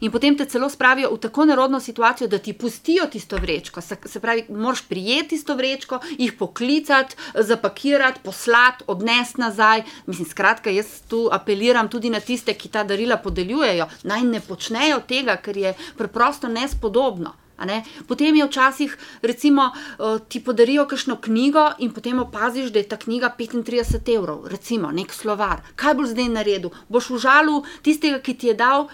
[0.00, 3.80] In potem te celo spravijo v tako nerodno situacijo, da ti pustijo tisto vrečko.
[3.84, 9.84] Se, se pravi, moraš prijeti tisto vrečko, jih poklicati, zapakirati, poslati, odnesti nazaj.
[10.06, 15.02] Mislim, skratka, jaz tu apeliram tudi na tiste, ki ta darila podeljujejo, naj ne počnejo
[15.08, 17.32] tega, ker je preprosto nespodobno.
[17.56, 17.84] a Ne?
[18.08, 22.96] Potem je včasih, recimo, eh, ti podarijo kakšno knjigo in potem opaziš, da je ta
[22.96, 25.60] knjiga 35 evrov, recimo, nek slovar.
[25.76, 26.70] Kaj boš zdaj naredil?
[26.88, 28.88] Boš užalil tistega, ki ti je dal.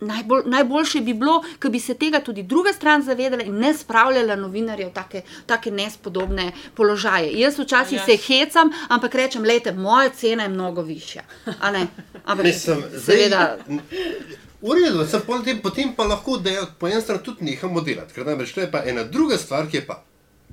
[0.00, 4.36] Najbolj, najboljše bi bilo, da bi se tega tudi druga stran zavedala in ne spravljala
[4.36, 7.32] novinarjev v take, take nespodobne položaje.
[7.40, 8.04] Jaz včasih Ja.
[8.04, 11.22] se hecam, ampak rečem, lejte, moja cena je mnogo višja.
[11.60, 11.86] a ne.
[12.24, 13.58] Ampak Mislim, seveda,
[14.64, 18.24] V redu, sem potem, potem pa lahko dejo, po eni strani tudi nehamo delati, ker
[18.24, 19.98] namreč to je pa ena druga stvar, ki je pa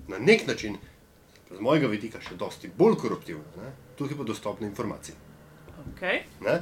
[0.08, 0.76] na nek način,
[1.48, 3.44] z mojega vidika, še dosti bolj koruptivna.
[3.58, 3.70] Ne?
[3.96, 5.16] Tukaj pa dostopne informacije.
[5.86, 6.26] okay.
[6.42, 6.60] Ne?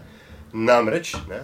[0.54, 1.42] Namreč, ne?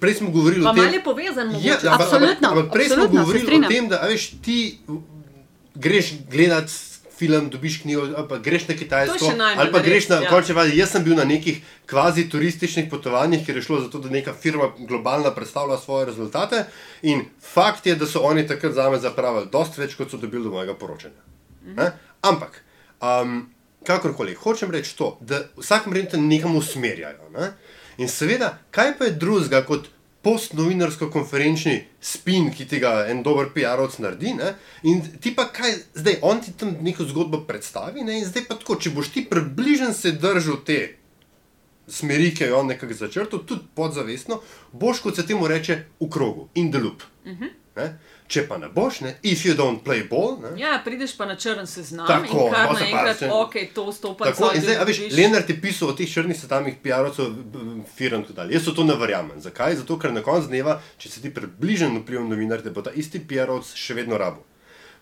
[0.00, 1.68] prej smo govorili pa o tem, malo je povezan, mogoče.
[1.68, 4.56] Ja, ampak- Absolutno, ampak- ampak Prej smo absolutno, se govorili o tem, da veš, ti
[5.74, 6.70] greš gledat
[7.22, 10.30] film, dobiš knjigo, ali pa greš na Kitajsko, ali pa greš na ja.
[10.30, 10.74] končne vaje.
[10.76, 14.34] Jaz sem bil na nekih kvazi turističnih potovanjih, kjer je šlo za to, da neka
[14.34, 16.64] firma globalna predstavlja svoje rezultate.
[17.02, 20.48] In fakt je, da so oni takrat za me zapravili dosti več, kot so dobili
[20.48, 21.22] do mojega poročanja.
[21.78, 21.92] Ne?
[22.26, 22.58] Ampak,
[22.98, 23.44] um,
[23.86, 27.30] kakorkoli, hočem reči to, da vsak mrente nekam usmerjajo.
[27.38, 27.52] Ne?
[28.02, 29.91] In seveda, kaj pa je drugega kot
[30.22, 34.34] postnovinarsko konferenčni spin, ki ti ga en dober PR-ovc naredi.
[34.38, 34.54] Ne?
[34.86, 38.20] In ti pa kaj, zdaj on ti tam neko zgodbo predstavi, ne?
[38.20, 40.80] in zdaj pa tako, če boš ti približen se držal te
[41.88, 44.40] smeri, ki je on nekako začrtal, tudi podzavestno,
[44.72, 47.02] boš, kot se temu reče, v krogu, in loop.
[47.24, 47.50] Uh -huh.
[47.76, 47.98] ne?
[48.32, 49.10] Če pa ne boš, ne?
[49.28, 50.54] if you don't play ball, ne?
[50.56, 54.64] Ja, prideš pa na črn seznam Tako, in kar naenkrat, ok, to stopa Tako, in
[54.64, 57.34] zdaj, a veš, Lenart je pisal o teh črnih seznamih PR-ovcev,
[57.92, 58.56] firm tako dalje.
[58.56, 59.36] Jaz to ne verjamem.
[59.44, 59.76] Zakaj?
[59.82, 63.20] Zato, ker na koncu dneva, če si ti približen vplivom novinar, da bo ta isti
[63.20, 64.40] PR-ovc še vedno rabo.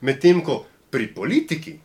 [0.03, 1.77] Medtem ko pri politiki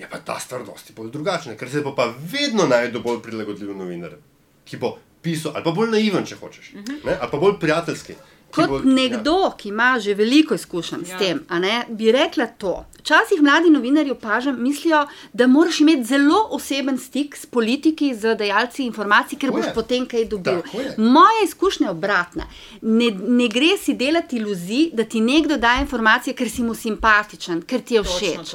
[0.00, 3.76] je pa ta stvar dosti bolj drugačna, ker se bo pa vedno najdel bolj prilagodljiv
[3.76, 4.16] novinar,
[4.64, 7.04] ki bo pisal, ali pa bolj naiven, če hočeš, uh -huh.
[7.04, 7.16] ne?
[7.20, 8.14] ali pa bolj prijateljski.
[8.54, 9.54] Kot bo- nekdo, ja.
[9.56, 11.16] ki ima že veliko izkušenj Ja.
[11.16, 12.84] s tem, ne, bi rekla to.
[13.00, 18.82] Včasih mladi novinarji opažam, mislijo, da moraš imeti zelo oseben stik s politiki, z dajalci
[18.84, 20.60] informacij, ker boš potem kaj dobil.
[20.96, 22.44] Moja izkušnja je obratna.
[22.82, 27.62] Ne, ne gre si delati iluzij, da ti nekdo daje informacije, ker si mu simpatičen,
[27.62, 28.54] ker ti je všeč.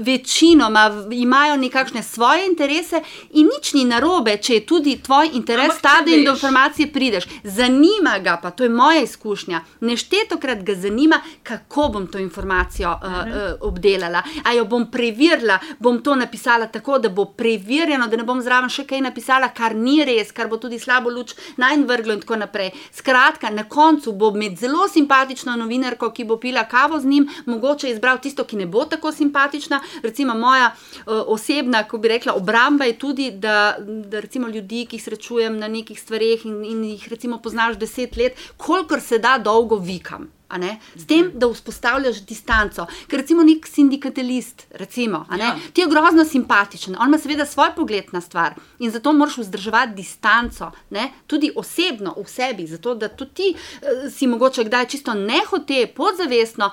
[0.00, 5.76] Večinoma imajo nekakšne svoje interese in nič ni narobe, če je tudi tvoj interes Ampak
[5.76, 7.24] če ta, da jim do informacije prideš.
[7.44, 9.31] Zanima ga pa, to je moja izkušnja.
[9.80, 14.22] Neštetokrat ga zanima, kako bom to informacijo uh, uh, obdelala.
[14.44, 18.70] A jo bom preverila, bom to napisala tako, da bo preverjeno, da ne bom zraven
[18.70, 22.36] še kaj napisala, kar ni res, kar bo tudi slabo luč najn vrglo in tako
[22.36, 22.72] naprej.
[22.92, 27.90] Skratka, na koncu bo med zelo simpatično novinarko, ki bo pila kavo z njim, mogoče
[27.90, 29.80] izbral tisto, ki ne bo tako simpatična.
[30.02, 34.96] Recimo moja uh, osebna, ko bi rekla, obramba je tudi, da, da recimo ljudi, ki
[34.96, 39.38] jih srečujem na nekih stvareh in, in jih recimo poznaš deset let, kolikor se да
[39.38, 40.30] долго викам.
[40.58, 42.86] Ne, S tem, da vzpostavljaš distanco.
[43.08, 45.56] Ker recimo nek sindikatalist, recimo, ne, Ja.
[45.72, 49.94] ti je grozno simpatičen, on ima seveda svoj pogled na stvar in zato moraš vzdrževati
[49.94, 55.14] distanco, ne, tudi osebno v sebi, zato da tudi ti eh, si mogoče kdaj čisto
[55.14, 56.70] nehote, podzavestno.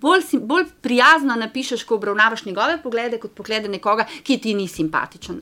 [0.00, 4.68] Bolj, si, bolj prijazno napišeš, ko obravnavaš njegove poglede, kot poglede nekoga, ki ti ni
[4.68, 5.40] simpatičen.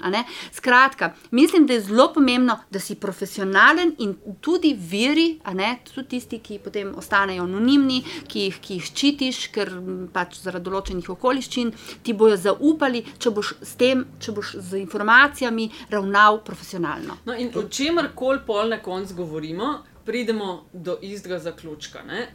[0.53, 6.39] Skratka, mislim, da je zelo pomembno, da si profesionalen in tudi viri, ne tudi tisti,
[6.39, 7.80] ki potem ostanejo anonimni,
[8.29, 9.73] ki jih, ki jih ščitiš, ker
[10.13, 11.73] pač zaradi določenih okoliščin
[12.05, 17.21] ti bojo zaupali, če boš s tem, če boš z informacijami ravnal profesionalno.
[17.27, 19.73] No, in o čemer koli pol na koncu govorimo,
[20.05, 22.03] pridemo do istega zaključka.
[22.03, 22.29] Ne?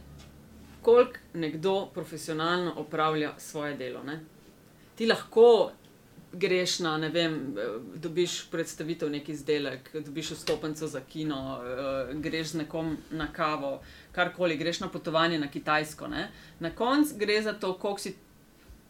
[0.82, 4.02] Koliko nekdo profesionalno opravlja svoje delo.
[4.06, 4.20] Ne?
[4.96, 5.72] Ti lahko
[6.32, 7.62] greš na, ne vem, eh,
[7.94, 13.80] dobiš predstavitev neki izdelek, dobiš vstopnico za kino, eh, greš z nekom na kavo,
[14.16, 16.08] karkoli, greš na potovanje na Kitajsko.
[16.08, 16.30] Ne?
[16.60, 18.14] Na koncu gre za to, koliko si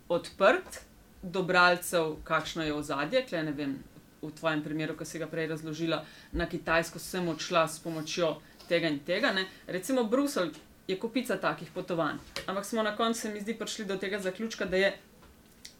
[0.08, 0.80] odprt
[1.22, 3.24] do bralcev, kakšno je ozadje.
[3.26, 3.76] Kle, ne vem,
[4.22, 8.36] v tvojem primeru, ki si ga prej razložila, na Kitajsko sem odšla s pomočjo
[8.68, 9.32] tega in tega.
[9.34, 9.46] Ne?
[9.66, 10.54] Recimo Bruselj
[10.86, 12.22] je kupica takih potovanj.
[12.46, 14.92] Ampak smo na koncu, se mi zdi, prišli do tega zaključka, da je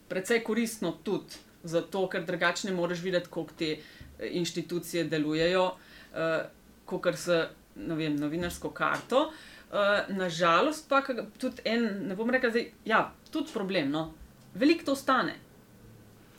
[0.08, 3.80] precej koristno tudi zato, ker drugače ne moreš videti, kako te eh,
[4.38, 6.46] inštitucije delujejo, uh,
[6.86, 9.32] kot se vem, novinarsko karto.
[9.66, 11.02] Uh, nažalost, pa
[11.38, 13.90] tudi en, ne bom rekel, da je ja, tudi problem.
[13.90, 14.12] No?
[14.54, 15.34] Veliko to stane.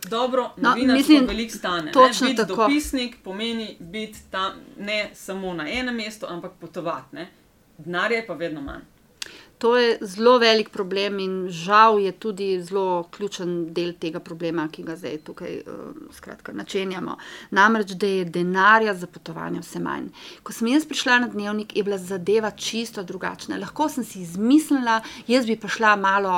[0.03, 1.91] Dobro, No, mislim, veliko stane.
[1.91, 2.33] točno ne?
[2.33, 2.55] Biti tako.
[2.55, 7.15] dopisnik pomeni biti tam ne samo na enem mestu, ampak potovati.
[7.15, 7.27] Ne?
[7.77, 8.81] Denarja je pa vedno manj.
[9.57, 14.83] To je zelo velik problem in žal je tudi zelo ključen del tega problema, ki
[14.85, 17.17] ga zdaj tukaj uh, skratka, načenjamo.
[17.51, 20.11] Namreč, da je denarja za potovanje vse manj.
[20.43, 23.57] Ko sem jaz prišla na dnevnik, je bila zadeva čisto drugačna.
[23.57, 26.37] Lahko sem si izmislila, jaz bi pa šla malo.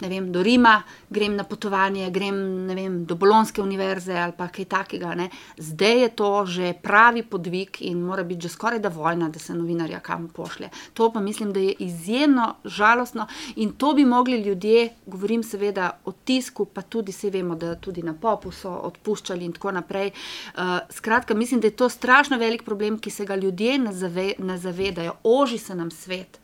[0.00, 5.14] Vem, do Rima, grem na potovanje, grem vem, do Bolonske univerze ali pa kaj takega.
[5.14, 5.30] Ne.
[5.58, 9.54] Zdaj je to že pravi podvig in mora biti že skoraj da vojna, da se
[9.54, 10.70] novinarja kam pošlje.
[10.94, 16.12] To pa mislim, da je izjemno žalostno in to bi mogli ljudje, govorim seveda o
[16.12, 20.10] tisku, pa tudi se vemo, da tudi na popu so odpuščali in tako naprej.
[20.54, 24.32] Uh, skratka, mislim, da je to strašno velik problem, ki se ga ljudje ne, zave,
[24.38, 25.12] ne zavedajo.
[25.22, 26.40] Oži se nam svet.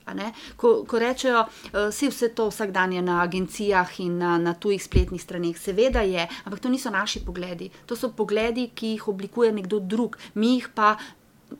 [0.56, 4.51] Ko, ko rečejo, uh, vse, vse to vsak dan je na agencijah in na, na
[4.54, 7.70] tujih spletnih straneh, seveda je, ampak to niso naši pogledi.
[7.86, 10.96] To so pogledi, ki jih oblikuje nekdo drug, mi jih pa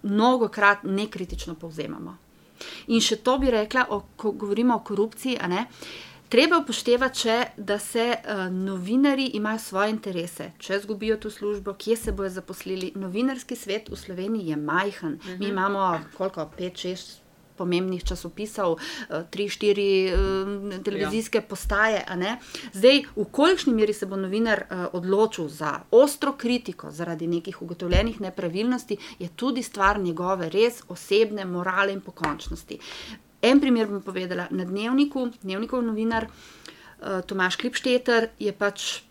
[0.02, 2.16] mnogokrat nekritično povzemamo.
[2.94, 5.38] In še to bi rekla, o, ko govorimo o korupciji.
[5.48, 5.66] ne,
[6.32, 10.52] Treba upoštevati, še, da se uh, novinari imajo svoje interese.
[10.58, 12.92] Če izgubijo to službo, kje se bodo zaposlili.
[12.96, 15.18] Novinarski svet v Sloveniji je majhen.
[15.20, 15.38] Uh -huh.
[15.38, 17.21] Mi imamo koliko, pet, šest
[17.56, 20.14] pomembnih časopisov, eh, tri, štiri eh,
[20.84, 21.42] televizijske ja.
[21.42, 22.04] postaje.
[22.72, 28.20] Zdaj, v kolikšni meri se bo novinar eh, odločil za ostro kritiko zaradi nekih ugotovljenih
[28.20, 32.78] nepravilnosti, je tudi stvar njegove res osebne morale in pokončnosti.
[33.42, 34.46] En primer bom povedala.
[34.50, 36.26] Na dnevniku, dnevnikov novinar
[37.26, 39.02] Tomaš Klipšteter je pač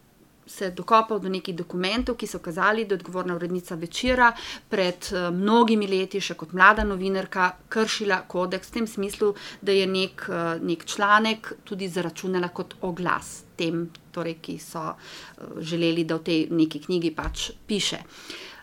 [0.46, 4.32] se dokopal do nekih dokumentov, ki so kazali, da je odgovorna urednica večera
[4.70, 9.88] pred eh, mnogimi leti, še kot mlada novinarka, kršila kodeks v tem smislu, da je
[9.88, 16.20] nek, eh, nek članek tudi zaračunala kot oglas tem, torej, ki so eh, želeli, da
[16.20, 18.02] v tej neki knjigi pač piše.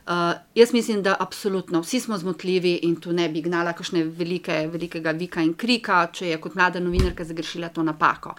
[0.08, 0.14] Uh,
[0.54, 5.12] jaz mislim, da absolutno vsi smo zmotljivi in tu ne bi gnala kakšne velike, velikega
[5.12, 8.32] vika in krika, če je kot mlada novinarka zagrešila to napako.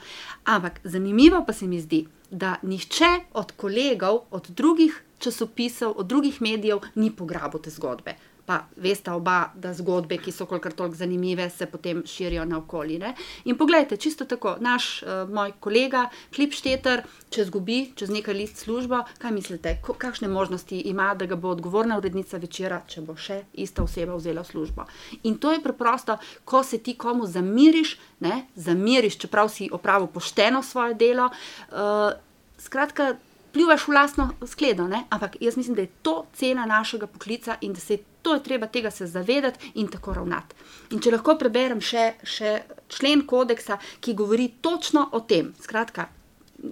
[0.50, 6.42] Ampak zanimivo pa se mi zdi, da nihče od kolegov, od drugih časopisov, od drugih
[6.42, 8.16] medijev ni pograbil te zgodbe.
[8.50, 12.96] Pa veste oba, da zgodbe, ki so kolikor toliko zanimive, se potem širijo naokoli.
[12.98, 13.12] Ne?
[13.46, 19.04] In poglejte, čisto tako, naš uh, moj kolega, Klipšteter, če zgubi čez nekaj let službo,
[19.22, 23.86] kaj mislite, kakšne možnosti ima, da ga bo odgovorna urednica večera, če bo še ista
[23.86, 24.90] oseba vzela službo.
[25.30, 30.66] In to je preprosto, ko se ti komu zamiriš, ne, zamiriš, čeprav si opravil pošteno
[30.66, 31.30] svoje delo.
[31.70, 32.18] Uh,
[32.58, 33.14] skratka,
[33.54, 35.04] pljuvaš v lastno skledo, ne?
[35.10, 38.44] ampak jaz mislim, da je to cena našega poklica in da se je to je
[38.44, 40.56] treba tega se zavedati in tako ravnati.
[40.92, 42.56] In če lahko preberem še, še
[42.90, 46.10] člen kodeksa, ki govori točno o tem, skratka,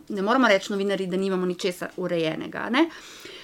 [0.10, 2.70] ne moramo reči novinari, da nimamo ničesar urejenega.
[2.74, 2.88] Ne?
[2.88, 3.37] Uh,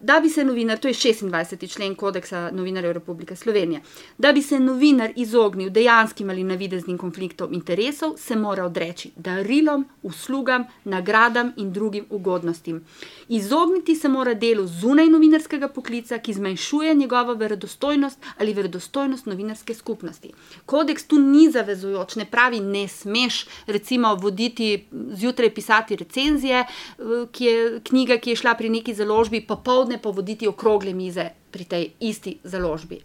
[0.00, 1.72] da bi se novinar, to je 26.
[1.72, 3.80] člen kodeksa novinarjev Republike Slovenije,
[4.18, 10.64] da bi se novinar izognil dejanskim ali navideznim konfliktom interesov, se mora odreči darilom, uslugam,
[10.84, 12.84] nagradam in drugim ugodnostim.
[13.28, 20.32] Izogniti se mora delu zunaj novinarskega poklica, ki zmanjšuje njegovo verodostojnost ali verodostojnost novinarske skupnosti.
[20.66, 27.44] Kodeks tu ni zavezujoč, ne pravi, ne smeš recimo voditi zjutraj pisati recenzije, eh, ki
[27.44, 32.36] je knjiga, ki je šla pri neki založbi popovdne povoditi okrogle mize pri tej isti
[32.44, 33.00] založbi.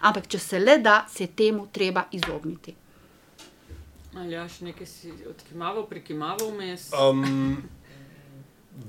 [0.00, 2.74] Ampak, če se le da, se temu treba izogniti.
[4.16, 6.88] Ali ja, še nekaj si odkimaval, prikimaval vmes?
[6.96, 7.60] Um,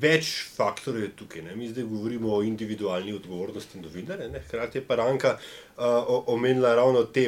[0.02, 1.44] več faktorjev je tukaj.
[1.50, 1.58] Ne?
[1.60, 7.28] Mi zdaj govorimo o individualni odgovornosti novinarja, hkrati je pa Ranka uh, omenila ravno te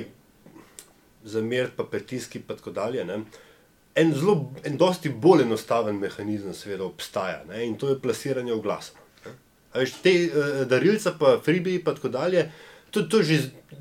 [1.28, 3.06] zamer, pa pritiski in tako dalje.
[3.06, 3.22] Ne?
[4.00, 7.66] En zelo, en dosti bolj enostaven mehanizem, seveda, obstaja ne?
[7.68, 8.94] in to je plasiranje v glas.
[9.76, 12.48] Veš, te uh, darilce, pa freebie in tako dalje,
[12.94, 13.38] to, to je že,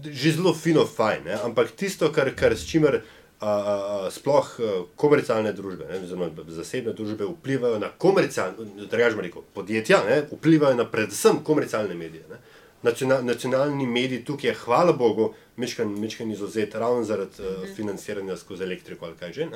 [0.09, 1.25] že zelo fino, fajn.
[1.25, 1.37] Ne?
[1.45, 3.01] Ampak tisto, kar, kar s čimer
[3.43, 10.03] uh, uh, sploh uh, komercialne družbe, ne, zelo, zasebne družbe vplivajo na komercialne, rekel, podjetja,
[10.09, 12.25] ne, vplivajo na predvsem komercialne medije.
[12.31, 12.41] Ne?
[12.83, 19.07] Nacional, nacionalni mediji tukaj je, hvala Bogu, mečkan izuzet, ravno zaradi uh, financiranja skozi elektriko
[19.07, 19.51] ali kaj že.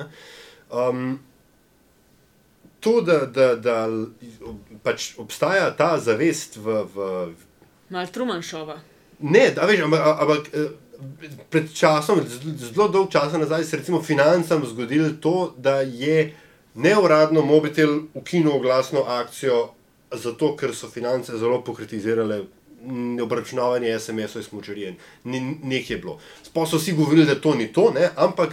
[0.71, 1.19] Um,
[2.87, 3.77] to, da, da, da
[4.87, 6.85] pač obstaja ta zavest v.
[6.95, 7.07] v
[7.91, 8.77] Mal Trumanšova.
[9.27, 10.69] Ne, da veš, ampak, ampak eh,
[11.51, 12.21] pred časom,
[12.59, 16.35] zelo dolgo časa nazaj, se je financam zgodilo to, da je
[16.75, 19.73] neuradno mobitel ukinil glasno akcijo,
[20.13, 22.45] zato ker so finance zelo pokritizirale.
[23.23, 24.93] Obračunavanje SMS-ov iz močarije,
[25.25, 26.19] nekaj je bilo.
[26.45, 28.11] Sploh so vsi govorili, da to ni to, ne?
[28.15, 28.53] ampak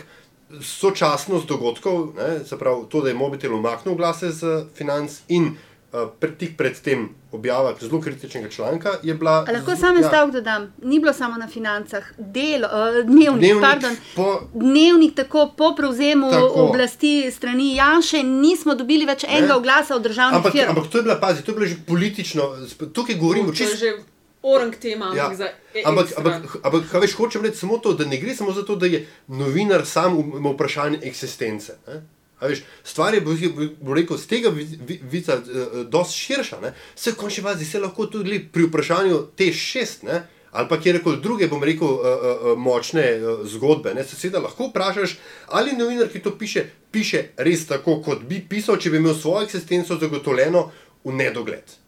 [0.62, 5.56] sočasnost dogodkov, ne, se pravi to, da je mobitel umaknil glase z financ in
[5.94, 9.46] uh, pred, tik pred tem objava zelo kritičnega članka, je bila.
[9.48, 10.08] A lahko samo en ja.
[10.08, 15.52] stavek dodam, ni bilo samo na financah, delo, uh, dnevnik, dnevnik, pardon, po, dnevnik tako
[15.58, 16.48] po prevzemu tako.
[16.48, 21.20] oblasti strani Janša, nismo dobili več enega oglasa od državnih ampak, ampak to je bila,
[21.20, 22.44] pazi, to je bilo že politično,
[22.94, 24.13] tukaj govorimo čisto
[24.44, 25.14] orang tema.
[25.16, 25.32] Ja.
[25.74, 28.66] E ampak, ampak, ampak kaj veš, hočem reči samo to, da ne gre samo za
[28.66, 31.78] to, da je novinar sam v vprašanju eksistence.
[32.42, 33.22] Veš, stvar je,
[33.82, 34.52] bo rekel, z tega
[35.12, 36.60] vica uh, dosti širša.
[36.62, 36.74] Ne?
[36.96, 40.24] Se končni fazi se lahko tudi pri vprašanju te šest, ne?
[40.52, 43.94] ali pa kjerkoli druge, bom rekel, uh, uh, močne uh, zgodbe.
[43.96, 44.04] Ne?
[44.04, 45.16] Se seveda lahko vprašaš,
[45.48, 49.48] ali novinar, ki to piše, piše res tako, kot bi pisal, če bi imel svojo
[49.48, 50.68] eksistenco zagotovljeno
[51.04, 51.80] v nedogled.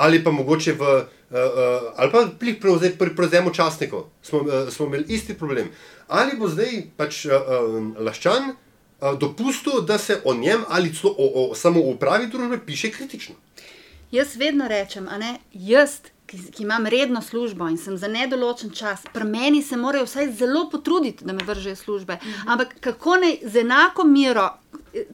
[0.00, 2.26] Ali pa mogoče v uh, uh, ali pa
[2.60, 5.68] prevze, pri prevzemu časnikov, smo, uh, smo imeli isti problem.
[6.08, 11.14] Ali bo zdaj pač uh, uh, laščan uh, dopustil, da se o njem ali celo
[11.18, 13.34] o, o samo upravi družbe piše kritično?
[14.10, 19.04] Jaz vedno rečem, ne, jaz, ki, ki imam redno službo in sem za nedoločen čas,
[19.12, 22.18] pri meni se morajo vsaj zelo potruditi, da me vržejo službe.
[22.22, 22.48] Mhm.
[22.48, 24.48] Ampak kako naj z enako miro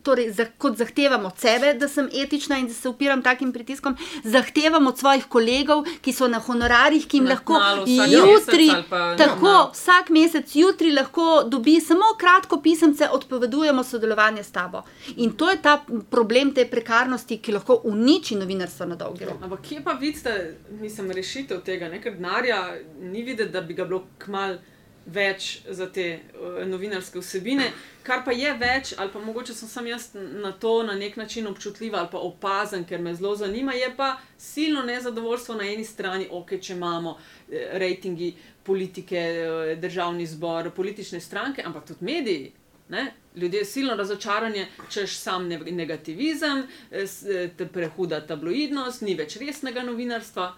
[0.02, 3.96] torej, za, kot zahtevam od sebe, da sem etična in da se upiram takim pritiskom,
[4.24, 9.48] zahtevam od svojih kolegov, ki so na honorarjih, ki jim na lahko jutri, pa, tako
[9.48, 14.82] ja, vsak mesec, jutri lahko dobi samo kratko pisemce, odpovedujemo sodelovanje s tabo.
[15.16, 15.78] In to je ta
[16.10, 19.42] problem te prekarnosti, ki lahko uniči novinarstvo na dolgi rok.
[19.42, 22.62] Ampak kje pa vidite, mislim, rešitev tega, ker denarja
[23.00, 24.58] ni videti, da bi ga bilo kmalu
[25.06, 27.70] več za te uh, novinarske vsebine,
[28.02, 31.46] kar pa je več, ali pa mogoče sem sam jaz na to na nek način
[31.46, 36.28] občutljiva ali pa opazen, ker me zelo zanima, je pa silno nezadovoljstvo na eni strani,
[36.30, 38.34] ok, če imamo eh, rejtingi
[38.66, 42.52] politike, eh, državni zbor, politične stranke, ampak tudi mediji.
[42.88, 43.12] Ne?
[43.36, 50.54] Ljudje so silno razočarani, češ sam negativizem, eh, prehuda tabloidnost, ni več resnega novinarstva.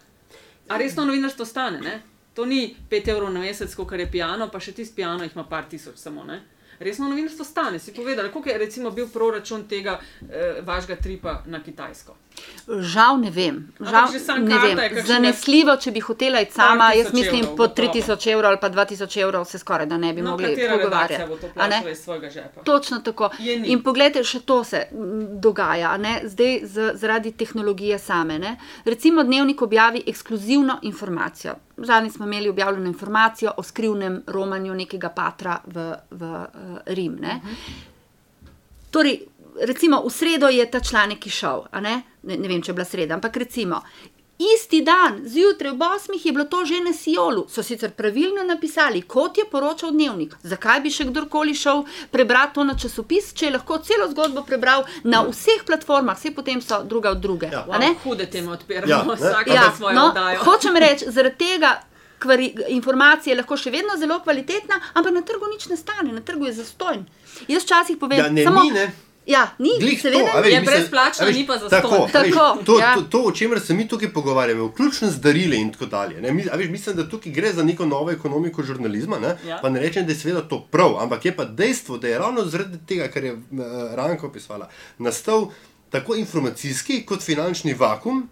[0.69, 1.81] A resno novinarstvo stane?
[1.81, 2.01] Ne?
[2.39, 5.43] To ni 5 evrov na mesec, kot je piano, pa še tisti piano jih ima
[5.45, 6.23] par tisoč samo.
[6.25, 6.39] Ne?
[6.81, 7.79] resno novinarstvo stane.
[7.79, 12.17] Si povedal, koliko je recimo bil proračun tega eh, vašega tripa na Kitajsko?
[12.69, 13.73] Žal ne vem.
[13.81, 14.79] Žal, ne vem.
[14.79, 17.89] je Zanesljivo, če bi hotela iti sama, jaz mislim, evrov, po gotovo.
[17.89, 21.25] 3000 evrov ali pa 2000 evrov se skoraj da ne bi No, mogli pogovarjati.
[21.83, 22.63] to iz svojega žepa?
[22.63, 23.31] Točno tako.
[23.39, 23.63] Je.
[23.67, 24.87] In poglejte, še to se
[25.43, 28.39] dogaja, zdaj z, zaradi tehnologije same.
[28.39, 28.57] Ne?
[28.85, 31.55] Recimo, dnevnik objavi ekskluzivno informacijo.
[31.79, 37.19] Zadnjič smo imeli objavljeno informacijo o skrivnem romanju nekega patra v, v uh, Rim.
[37.21, 37.41] Ne?
[38.91, 39.21] Torej,
[39.61, 42.03] recimo v sredo je ta članek išel, ne?
[42.23, 43.83] ne, ne vem, če je bila sreda, ampak recimo.
[44.39, 46.27] Isti dan, zjutraj ob 8.
[46.27, 50.35] je bilo to že na Sijolu, so sicer pravilno napisali, kot je poročal dnevnik.
[50.43, 54.85] Zakaj bi še kdorkoli šel prebrati to na časopis, če je lahko celo zgodbo prebral
[55.05, 57.51] na vseh platformah, vse potem so druga od druge.
[57.53, 57.65] Ja.
[57.69, 57.87] a ne?
[57.89, 60.39] Wow, hude teme odpiramo, Ja, ja, vsak Ja, ja, svojo no, oddajo.
[60.41, 61.81] hočem reči, zaradi tega.
[62.19, 66.21] Kvari, informacija je lahko še vedno zelo kvalitetna, ampak na trgu nič ne stane, na
[66.21, 67.05] trgu je zastojn.
[67.49, 68.87] Jaz včasih povem, Ja, ne, samo, ni, ne.
[69.29, 70.43] Ja, ni, Glih to, seveda ni.
[70.45, 71.83] veš, Je brezplačno, ni pa zastonj.
[71.83, 72.95] Tako, veš, Tako, to, ja.
[72.95, 76.21] to, to, o čemer se mi tukaj pogovarjamo, vključno z darili in tako dalje.
[76.21, 79.19] Ne, mi, a veš, mislim, da tukaj gre za neko novo ekonomiko žurnalizma.
[79.19, 79.59] Ne, Ja.
[79.63, 82.45] Pa ne rečem, da je seveda to prav, ampak je pa dejstvo, da je ravno
[82.45, 83.41] zaradi tega, kar je uh,
[83.95, 84.69] Ranko opisovala,
[84.99, 85.51] nastal
[85.91, 88.29] tako informacijski kot finančni vakum.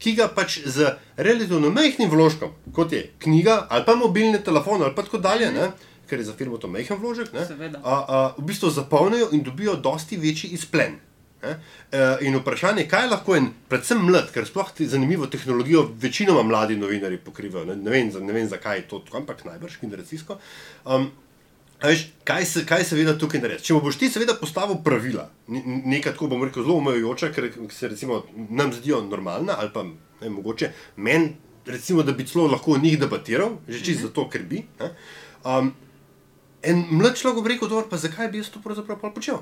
[0.00, 0.86] Ki ga pač z
[1.16, 5.66] relativno majhnim vložkom, kot je knjiga ali pa mobilni telefon ali pa tako dalje, ne,
[6.10, 7.78] ker je za firmo to majhen vložek, ne, Seveda.
[7.84, 10.98] a, a, v bistvu zapolnijo in dobijo dosti večji izplen.
[11.42, 11.54] Ne?
[11.88, 16.76] E, In vprašanje, kaj lahko en, predvsem mlad, ker sploh ti zanimivo tehnologijo večinoma mladi
[16.76, 20.36] novinari pokrivajo, ne, ne, vem, ne vem zakaj je to ampak najbrž generacijsko.
[20.84, 21.08] Um,
[21.82, 23.70] veš, kaj, se, kaj seveda tukaj narediti?
[23.70, 27.88] Če boš ti seveda postavil pravila, ne- nekaj tako bom rekel zelo omejujoča, ker se
[27.88, 31.36] recimo nam zdijo normalna ali pa ne, mogoče meni,
[31.66, 34.62] recimo, da bi celo lahko o njih debatiral, že čisto zato, ker bi.
[34.80, 34.90] Ne?
[35.44, 35.72] Um,
[36.62, 39.40] En mlad človek bi rekel, dobro, pa zakaj bi jaz to pravzaprav počel?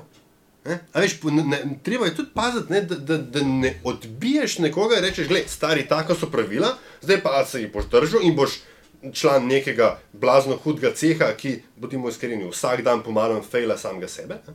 [0.93, 5.03] Veš, ne, ne, treba je tudi paziti, ne, da, da, da ne odbiješ nekoga in
[5.03, 8.59] rečeš, gledaj, stari, taka so pravila, zdaj pa se jih boš držal in boš
[9.13, 14.53] član nekega blazno hudega ceha, ki, bodimo iskreni, vsak dan pomalem fejla samega sebe, ne?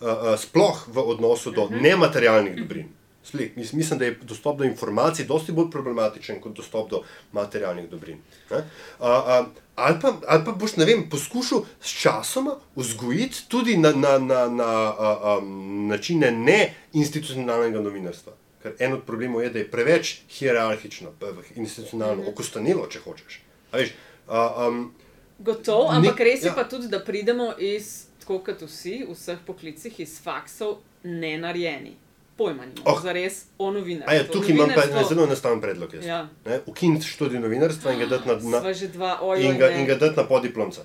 [0.00, 2.90] uh, uh, sploh v odnosu do nematerialnih dobrin.
[3.24, 7.02] Sli, mis- mislim, da je dostop do informacij dosti bolj problematičen kot dostop do
[7.32, 8.18] materialnih dobrin.
[8.50, 8.56] ne.
[9.00, 9.44] A, a,
[9.76, 14.48] Ali pa, ali pa boš, ne vem, poskušal s časoma vzgojiti tudi na, na, na,
[14.48, 15.40] na a, a,
[15.88, 18.32] načine neinstitucionalnega novinarstva.
[18.62, 21.10] Ker en od problemov je, da je preveč hierarhično,
[21.56, 23.40] institucionalno, okostanilo, če hočeš.
[23.72, 23.90] A veš,
[24.28, 24.92] a, um,
[25.38, 26.54] Gotovo, ampak Nek- res je ja.
[26.54, 31.96] pa tudi, da pridemo iz, tako kot vsi, v vseh poklicih, iz faksov nenarejeni.
[32.36, 32.98] Pojma nimamo, Oh.
[32.98, 33.02] oh.
[33.02, 34.14] za res o novinarstvu.
[34.16, 35.94] ja, tukaj imam pa zelo enostaven predlog.
[35.94, 36.06] jaz.
[36.06, 36.28] Ja.
[36.66, 38.60] Ukiniti študij novinarstva in ga dati na,
[38.98, 40.80] na, ojoj, in ga, in ga dati na podiplomca.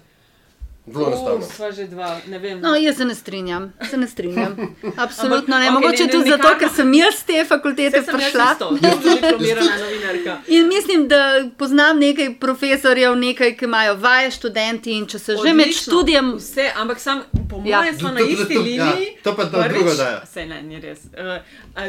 [0.90, 1.36] Zelo enostavno.
[1.38, 2.60] Uh, sva že dva, ne vem.
[2.60, 4.56] No, jaz se ne strinjam, se ne strinjam.
[4.98, 5.68] Absolutno Ampak, ne.
[5.68, 8.48] okej, Mogoče ne, tudi zato, nikakor- ker sem jaz z te fakultete prišla.
[10.48, 11.22] In mislim, da
[11.58, 16.34] poznam nekaj profesorjev, nekaj, ki imajo vaje študenti in če se že med Odlično, študijem.
[16.36, 17.78] Vse, ampak sam, po Ja.
[17.78, 19.08] mojem, smo To- na to- to- isti to- ja, liniji.
[19.24, 20.22] to pa Prvič- druga oddaja.
[20.26, 21.00] Saj ne, ni res.
[21.08, 21.40] Uh,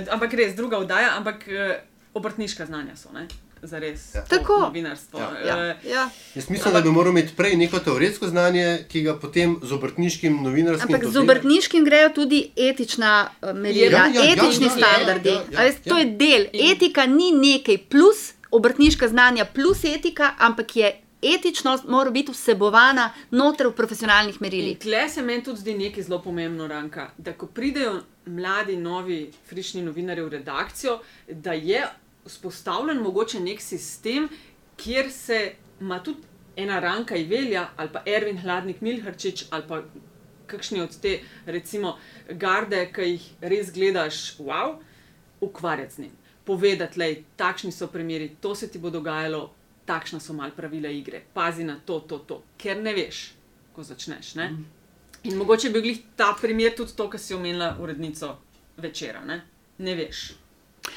[0.09, 1.75] ampak res, druga oddaja, ampak uh,
[2.15, 3.27] obrtniška znanja so, ne?
[3.63, 4.15] Za res.
[4.15, 4.25] Ja.
[4.25, 4.59] Tako.
[4.61, 5.19] Novinarstvo.
[5.21, 5.31] Ja.
[5.47, 6.11] Ja, Eh, ja.
[6.35, 10.39] Jaz mislim, da bi moral imeti prej neko teoretsko znanje, ki ga potem z obrtniškim
[10.43, 10.89] novinarskim.
[10.89, 15.29] Ampak z obrtniškim grejo tudi etična eh, merila, Ja, ja, ja, etični ja, ja, standardi.
[15.29, 15.99] ja, ja, A veste, To ja.
[15.99, 16.47] je del.
[16.67, 18.17] Etika ni nekaj plus,
[18.51, 20.93] obrtniška znanja plus etika, ampak je
[21.25, 24.79] etičnost mora biti vsebovana noter v profesionalnih In merilih.
[24.79, 27.93] tle se meni tudi zdi nekaj zelo pomembno, Ranka, da ko pridejo
[28.27, 30.99] mladi, novi, frišni novinarji v redakcijo,
[31.29, 31.85] da je
[32.27, 34.29] vzpostavljen mogoče nek sistem,
[34.77, 36.19] kjer se ima tudi
[36.57, 39.83] ena Ranka Ivelja ali pa Ervin Hladnik Milharčič ali pa
[40.47, 41.97] kakšni od te, recimo,
[42.31, 44.79] garde, ki jih res gledaš, wow,
[45.41, 46.17] ukvarjati z njim.
[46.45, 49.53] Povedati, da takšni so primeri, to se ti bo dogajalo,
[49.87, 53.31] takšna so mal pravila igre, pazi na to, to, to, ker ne veš,
[53.73, 54.35] ko začneš.
[54.35, 54.51] Ne?
[55.23, 58.37] In mogoče bi bil ta primer tudi to, kar si omenila urednico
[58.77, 59.23] večera.
[59.25, 59.43] Ne,
[59.79, 60.31] ne veš.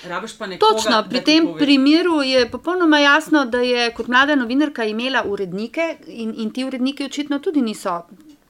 [0.04, 0.72] Rabiš pa nekoga.
[0.74, 1.60] Točno, pri tem pove.
[1.60, 7.06] primeru je popolnoma jasno, da je kot mlada novinarka imela urednike in, in ti uredniki
[7.06, 8.02] očitno tudi niso,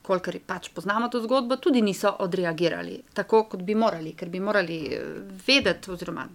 [0.01, 4.85] kolikor pač poznamo to zgodbo, tudi niso odreagirali tako, kot bi morali, ker bi morali
[4.87, 5.03] eh,
[5.47, 6.25] vedeti, oziroma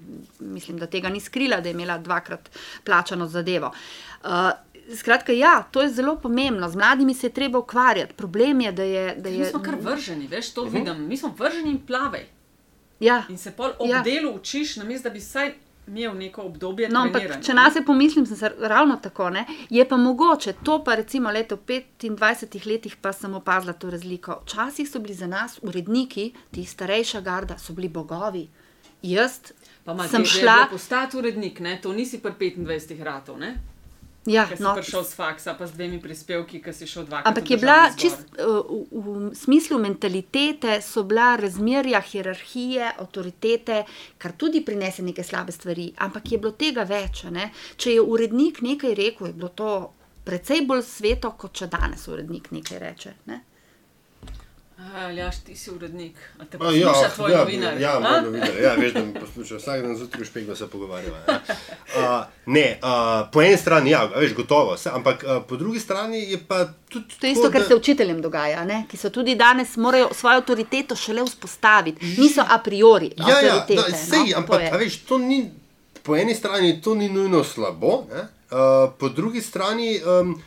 [0.40, 2.48] mislim, da tega ni skrila, da je imela dvakrat
[2.84, 3.72] plačano zadevo.
[4.24, 4.30] Uh,
[4.90, 6.68] Skratka, ja, to je zelo pomembno.
[6.68, 8.14] Z mladimi se je treba ukvarjati.
[8.14, 9.14] Problem je, da je.
[9.16, 10.74] Da Mi je smo kar vrženi, veš, to Mhm.
[10.74, 11.06] vidim.
[11.06, 12.24] Mi smo vrženi in plavaj.
[13.00, 14.02] Ja, In se pol ob Ja.
[14.02, 15.54] delu učiš, namesto da bi vsaj
[15.86, 16.88] imel neko obdobje.
[16.88, 19.30] No, ampak, če nas je pomislim, sem se ravno tako.
[19.30, 19.46] Ne?
[19.70, 24.40] Je pa mogoče, to pa recimo leto v 25 letih, pa sem opazila to razliko.
[24.42, 28.48] Včasih so bili za nas uredniki, ti starejša garda, so bili bogovi.
[29.02, 29.38] Jaz
[29.84, 30.66] Pa malo sem šla.
[30.70, 31.78] postati urednik, ne?
[31.82, 33.54] to nisi pri 25 ratov, ne?
[34.28, 37.30] Ja, Ker si no, prišel s faksa, pa z dvemi prispevki, ki si šel dvakrat.
[37.30, 43.82] Ampak je bila čist uh, v, v smislu mentalitete, so bila razmerja, hierarhije, avtoritete,
[44.20, 47.24] kar tudi prinese neke slabe stvari, ampak je bilo tega več.
[47.32, 47.48] Ne?
[47.80, 49.72] Če je urednik nekaj rekel, je bilo to
[50.28, 53.14] precej bolj sveto, kot če danes urednik nekaj reče.
[53.32, 53.40] Ne?
[54.78, 56.16] Aljaš, ti si urednik.
[56.38, 57.80] A te A, posluša tvoj ja, novinar?
[57.80, 58.00] Ja, a?
[58.00, 58.50] moj novinar.
[58.62, 61.18] Ja, veš, da me posluša vsak dan zjutraj v špegu se pogovarjava.
[61.28, 61.40] Ja.
[61.98, 66.30] Uh, ne, uh, po eni strani, ja, veš, gotovo, se, ampak uh, po drugi strani
[66.30, 67.18] je pa tudi.
[67.20, 68.84] To je isto, kar se učiteljem dogaja, ne?
[68.90, 72.14] ki so tudi danes morajo svojo avtoriteto šele vzpostaviti.
[72.18, 75.50] Niso a priori Ja, ja, da, sej, no, ampak to a veš, to ni,
[76.02, 78.20] po eni strani to ni nujno slabo, ne?
[78.20, 80.42] uh, po drugi strani, um,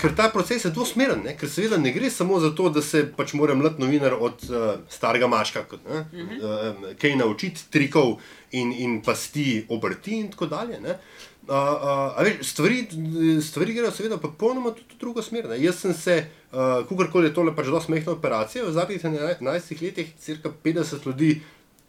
[0.00, 1.34] ker ta proces je dvosmeren, ne?
[1.36, 4.66] ker seveda ne gre samo za to, da se pač mora mlad novinar od uh,
[4.88, 6.72] starega maška kot, ne, uh -huh.
[6.72, 8.16] uh, kaj naučiti, trikov
[8.50, 10.80] in, in pasti obrti in tako dalje.
[10.80, 10.98] Ne?
[11.48, 12.86] Uh, uh, a veš, stvari,
[13.42, 15.48] stvari grejo seveda popolnoma tudi v drugo smer.
[15.48, 15.62] Ne?
[15.62, 16.58] Jaz sem se, uh,
[16.88, 21.40] kakorkoli je tole pač zelo smehna operacija, v zadnjih 11 letih cirka 50 ljudi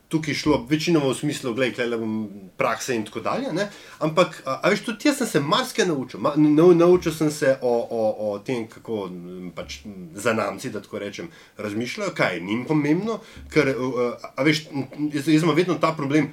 [0.08, 3.52] tukaj šlo, večinoma v smislu, da le bom prakse in tako dalje.
[3.54, 3.68] Ne?
[4.00, 6.20] Ampak, a, a veš, tudi jaz sem se marsikaj naučil.
[6.24, 9.10] Ma, nau, naučil sem se o, o, o tem, kako
[9.56, 9.82] pač
[10.16, 11.28] zanamci, da tako rečem,
[11.58, 13.20] razmišljajo, kaj je njim pomembno.
[13.54, 14.68] Ker, a, a veš,
[15.14, 16.32] jaz, jaz imam vedno ta problem,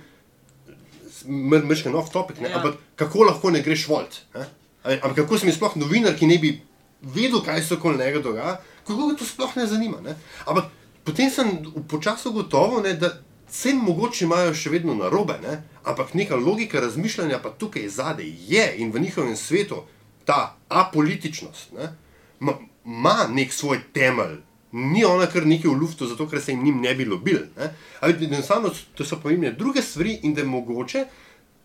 [1.26, 2.50] mrški nov topik, ne?
[2.50, 2.60] Ja.
[2.60, 4.22] ampak kako lahko ne greš volt?
[4.34, 4.46] Ne?
[4.84, 6.54] Ampak kako sem jaz sploh novinar, ki ne bi
[7.02, 10.00] vedel, kaj se okoli njega dogaja, kako ga to sploh ne zanima.
[10.04, 10.14] Ne?
[10.46, 10.70] Ampak
[11.04, 11.56] potem sem
[11.88, 13.16] počasi ugotovil, ne, da
[13.54, 15.62] vse mogoče imajo še vedno narobe, ne?
[15.84, 19.84] ampak neka logika razmišljanja pa tukaj zadaj je in v njihovem svetu
[20.24, 21.92] ta apolitičnost ne,
[22.40, 24.40] ma- ima nek svoj temelj.
[24.72, 27.44] Ni ona kar nekaj v luftu, zato ker se jim njim ne bi lobil.
[27.56, 27.70] Ne?
[28.00, 31.04] Ali enostavno to so pomembne druge stvari in da je mogoče.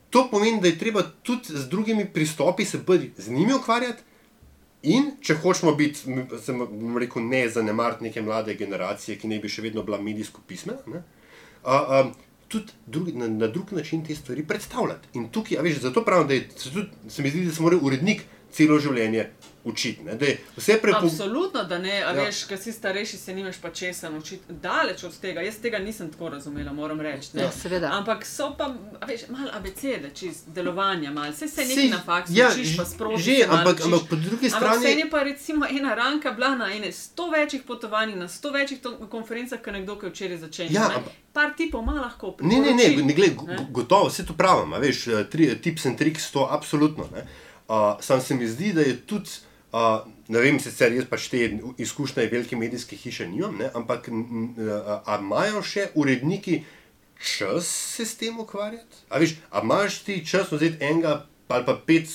[0.09, 4.03] To pomeni, da je treba tudi z drugimi pristopi se bolj z njimi ukvarjati.
[4.83, 5.99] In če hočemo biti,
[6.45, 6.61] sem
[6.97, 11.01] rekel, ne zanemariti neke mlade generacije, ki ne bi še vedno bila medijsko pismena, ne,
[11.63, 12.11] a, a,
[12.47, 15.07] tudi drugi, na, na drug način te stvari predstavljati.
[15.13, 17.61] In tukaj, a veš, zato pravim, da je, se, tudi, se mi zdi, da se
[17.61, 19.29] mora urednik celo življenje
[19.63, 20.03] učiti.
[20.03, 20.17] Ne,
[20.57, 20.97] vse prepo...
[20.99, 22.11] Absolutno, da ne, a Ja.
[22.13, 24.43] veš, ker si starejši, se nimaš pa česa naučiti.
[24.51, 27.29] Daleč od tega, jaz tega nisem tako razumela, moram reči.
[27.33, 27.43] ne.
[27.43, 27.89] Ja, seveda.
[27.89, 28.65] Ampak so pa,
[28.97, 31.33] a veš, malo abecede, čist delovanja, malo.
[31.33, 33.25] Se Sej, nekaj na faksu, ja, učiš pa sprožiš.
[33.27, 36.55] že, se ampak- ampak po drugi Ampak strani- vseeno je pa recimo ena ranka bila
[36.55, 38.79] na ene sto večjih potovanjih, na sto večjih
[39.09, 40.67] konferencah, kot nekdo, ki je včeraj začel.
[40.69, 40.95] Ja, ne.
[40.95, 42.35] ampak- Par tipov ima lahko.
[42.41, 43.55] Ne, ne, ne, ne gled, ne.
[43.55, 47.05] go- gotovo, vse to pravim, veš, eh, tri, tips in triks, to absolutno.
[47.67, 49.29] Uh, sam se mi zdi, da je tudi,
[49.71, 51.45] uh, ne vem, sicer jaz pač te
[51.77, 56.63] izkušnje velike medijske hiše nimam, ne, ampak imajo še uredniki
[57.19, 59.03] čas se s tem ukvarjati?
[59.09, 62.05] A veš, a imaš ti čas vzeti enega ali pa pet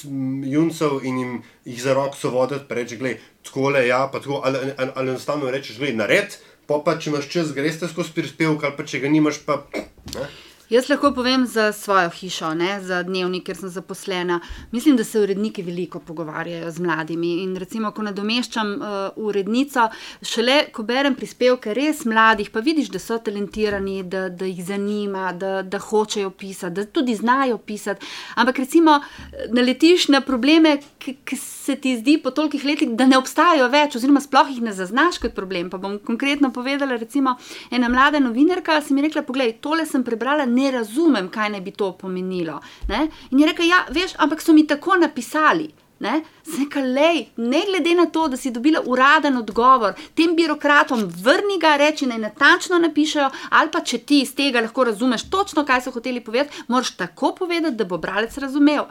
[0.46, 1.30] juncev in jim
[1.66, 4.90] jih za roko so voditi, pa reči, gledaj, tako le, ja, pa tako, ali, ali,
[4.94, 6.36] ali enostavno rečeš, gledaj, nared,
[6.70, 9.64] pa pa če imaš čas, greš skozi prispevek, ali pa če ga nimaš, pa.
[10.14, 10.28] Ne?
[10.70, 14.38] Jaz lahko povem za svojo hišo, ne, za dnevnik, ker sem zaposlena.
[14.72, 17.32] Mislim, da se uredniki veliko pogovarjajo z mladimi.
[17.42, 18.86] In recimo, ko nadomeščam uh,
[19.16, 19.90] urednico,
[20.24, 25.32] šele ko berem prispevke res mladih, pa vidiš, da so talentirani, da, da jih zanima,
[25.36, 28.06] da, da hočejo pisati, da tudi znajo pisati.
[28.40, 28.96] Ampak recimo
[29.52, 33.96] naletiš na probleme, ki ki se ti zdi po tolikih letih, da ne obstajajo več,
[33.96, 35.70] oziroma sploh jih ne zaznaš kot problem.
[35.72, 37.36] Pa bom konkretno povedala, recimo,
[37.72, 41.72] ena mlada novinarka si mi rekla: Poglej, tole sem prebrala, ne razumem, kaj naj bi
[41.72, 42.60] to pomenilo.
[42.92, 43.06] Ne?
[43.30, 45.70] In je rekla: Ja, veš, ampak so mi tako napisali.
[46.04, 46.20] Ne?
[46.44, 51.76] Zeka, lej, ne glede na to, da si dobila uraden odgovor, tem birokratom vrni ga,
[51.80, 55.92] reči naj natančno napišejo, ali pa če ti iz tega lahko razumeš točno, kaj so
[55.94, 58.84] hoteli povedati, moraš tako povedati, da bo bralec razumel.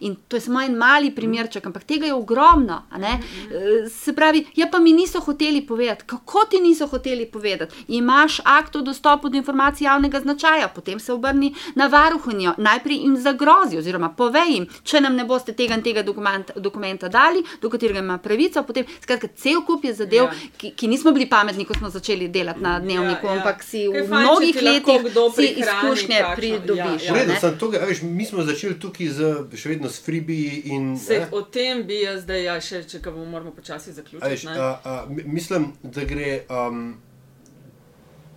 [0.00, 2.82] In to je samo en mali primerček, ampak tega je ogromno.
[2.90, 3.18] a ne.
[3.50, 6.04] E, Se pravi, ja, pa mi niso hoteli povedati.
[6.06, 7.84] Kako ti niso hoteli povedati?
[7.88, 13.16] Imaš akt o dostopu do informacij javnega značaja, potem se obrni na varuhinjo, najprej jim
[13.16, 17.68] zagrozi, oziroma povej jim, če nam ne boste tega in tega dokumenta, dokumenta dali, do
[17.68, 18.62] katerega ima pravico.
[18.62, 20.30] Potem, skratka, cel kup je zadev, Ja.
[20.56, 23.38] ki, ki nismo bili pametni, ko smo začeli delati na dnevniku, Ja, ja.
[23.38, 25.00] ampak si Kaj v fajn, mnogih letih
[25.32, 27.02] si izkušnje kakšno- pridobiš.
[27.02, 27.22] ja, ja.
[27.22, 27.36] a ne.
[27.36, 29.20] sem tukaj, a veš, mi smo začeli tukaj z,
[29.54, 30.96] še vedno s freebiji in.
[30.98, 31.28] Se, ne.
[31.32, 34.28] o tem bi jaz zdaj, ja, še, če ga bomo moramo počasi A zaključiti.
[34.28, 34.52] Veš, ne.
[34.54, 36.44] a, a, mi- mislim, da gre.
[36.48, 36.96] Um,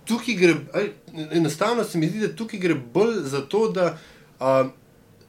[0.04, 0.80] tukaj gre, a,
[1.32, 3.98] enostavno se mi zdi, da tukaj gre bolj za to, da
[4.38, 4.72] um,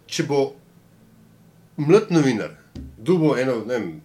[0.05, 0.53] če bo
[1.77, 2.51] mlad novinar
[2.97, 4.01] dubo eno, ne vem,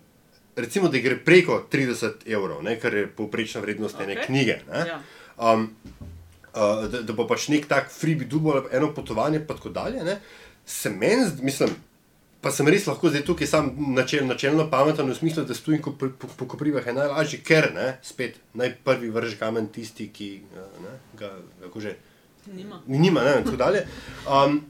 [0.56, 4.04] recimo, da gre preko 30 evrov, ne, kar je povprečna vrednost okay.
[4.04, 4.58] ene knjige.
[4.72, 5.00] Ne, Ja.
[5.52, 5.70] um,
[6.54, 10.04] uh, da, da bo pač nek tak freebie dubo eno potovanje, pa tako dalje.
[10.04, 10.20] Ne,
[10.66, 11.70] se meni, mislim.
[12.40, 15.92] Pa sem res lahko zdaj tukaj sam načel, načelno pameten v smislu, da stojim po,
[15.92, 20.28] po, po koprivah je najlažje, ker ne, spet naj prvi vrž kamen tisti, ki
[20.80, 21.92] ne, ga kako že
[22.46, 22.80] Nima.
[22.86, 23.82] nima, ne, in tako dalje.
[24.24, 24.62] Um,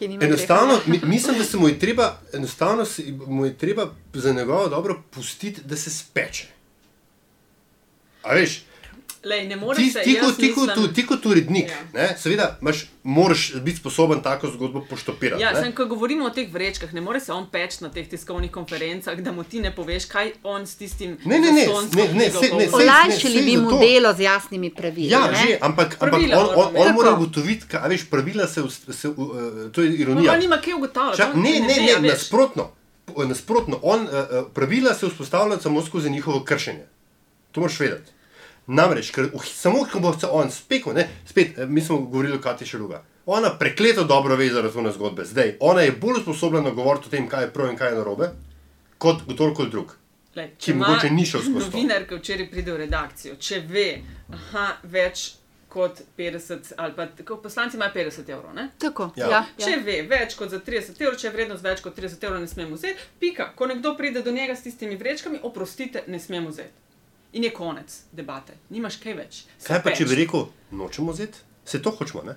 [0.00, 4.68] Enostavno, mi, mislim, da se mu je treba, enostavno se mu je treba za njegovo
[4.68, 6.46] dobro pustiti, da se speče.
[8.22, 8.64] A veš,
[9.26, 11.78] Lej, ne moreš ti, se ti, jaz kot, ti, kot, mislim- ti kot urednik, Ja.
[11.94, 15.42] ne, seveda, imaš, moraš biti sposoben tako zgodbo poštopirati.
[15.42, 15.60] Ja, ne.
[15.60, 19.16] sem, ko govorimo o teh vrečkah, ne more se on peč na teh tiskovnih konferencah,
[19.18, 21.66] da mu ti ne poveš, kaj on s tistim Ne, ne, ne, ne,
[22.14, 25.08] ne, sej- ne, Olajšali bi mu delo z jasnimi pravili.
[25.08, 25.36] Ja, ne?
[25.38, 26.92] že, ampak, ampak Pravila on, on, moramo on imeti.
[26.94, 28.62] mora ugotoviti, kaj veš, pravila se,
[28.92, 29.16] se uh,
[29.72, 30.32] to je No, ironija.
[30.32, 31.16] pa nima kaj ugotavljati.
[31.18, 32.10] Čak, on ne, ne, ne, veš.
[32.12, 32.70] nasprotno.
[33.18, 34.08] Nasprotno on, uh,
[34.54, 36.86] pravila se vzpostavljajo samo skozi njihovo kršenje.
[37.52, 38.10] To moraš vedeti.
[38.68, 42.36] Namreč, ker uh, samo ko bo se on spekel, ne, spet, eh, mi smo govorili
[42.36, 43.02] o Kati Šeluga.
[43.26, 45.24] Ona prekleto dobro ve za razvojne zgodbe.
[45.24, 48.28] Zdaj, ona je bolj sposobna govoriti o tem, kaj je prav in kaj je narobe,
[48.98, 49.94] kot kdorkoli drug.
[50.36, 51.66] Lej, ki mogoče ni šel skozi.
[51.66, 53.86] Novinar, ki včeraj pride v redakcijo, če ve,
[54.30, 55.34] aha, več
[55.68, 58.54] kot 50, ali pa tako, poslanci imajo 50 evrov.
[58.54, 58.68] Ne?
[58.78, 59.28] Tako, Ja.
[59.30, 59.44] ja.
[59.58, 59.78] Če Ja.
[59.78, 62.76] ve več kot za 30 evrov, če je vrednost več kot 30 evrov, ne smemo
[62.76, 63.52] vzeti, pika.
[63.54, 66.85] Ko nekdo pride do njega s tistimi vrečkami, oprostite, ne smemo vzeti.
[67.36, 69.42] In je konec debate, nimaš kaj več.
[69.58, 70.08] Se Kaj pa, če peč.
[70.08, 71.42] bi rekel, nočemo vzeti?
[71.66, 72.36] Se to hočemo, ne?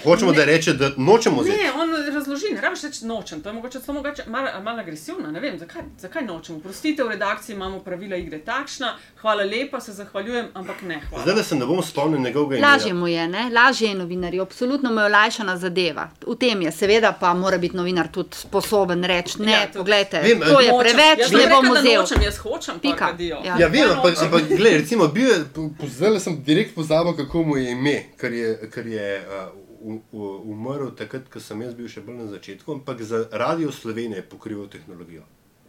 [0.00, 1.56] Hočemo, da reče, da nočemo vzeti.
[1.56, 5.30] Ne, on razloži, ne rabiš reči nočem, to je mogoče samo mogoče malo, malo agresivno,
[5.30, 6.58] ne vem, zakaj, zakaj nočemo.
[6.60, 11.22] Prostite, v redakciji imamo pravila igre takšna, hvala lepa, se zahvaljujem, ampak ne hvala.
[11.22, 12.72] Zdaj, da se ne bom spomnil njegovega imena.
[12.72, 13.50] Lažje mu je, ne?
[13.52, 16.08] lažje je novinarju, absolutno mu je olajšana zadeva.
[16.26, 20.40] V tem je, seveda pa mora biti novinar tudi sposoben reči: ne, Ja, poglejte, Vem,
[20.40, 20.80] to je Nočem.
[20.80, 22.00] preveč, jaz ne bom da vzel.
[22.00, 22.96] Nočem, jaz hočem, Pika.
[22.96, 23.36] pa kadijo.
[23.44, 23.56] Ja.
[23.58, 24.24] Ja, vem, Ja, ampak, nočem.
[24.24, 25.44] ampak gledaj, recimo, bil je,
[25.88, 31.28] zdaj sem direkt pozabil, kako mu je ime, ker je, ker je uh, umrl takrat,
[31.30, 35.22] ko sem jaz bil še bolj na začetku, ampak za Radio Slovenije je pokrival tehnologijo.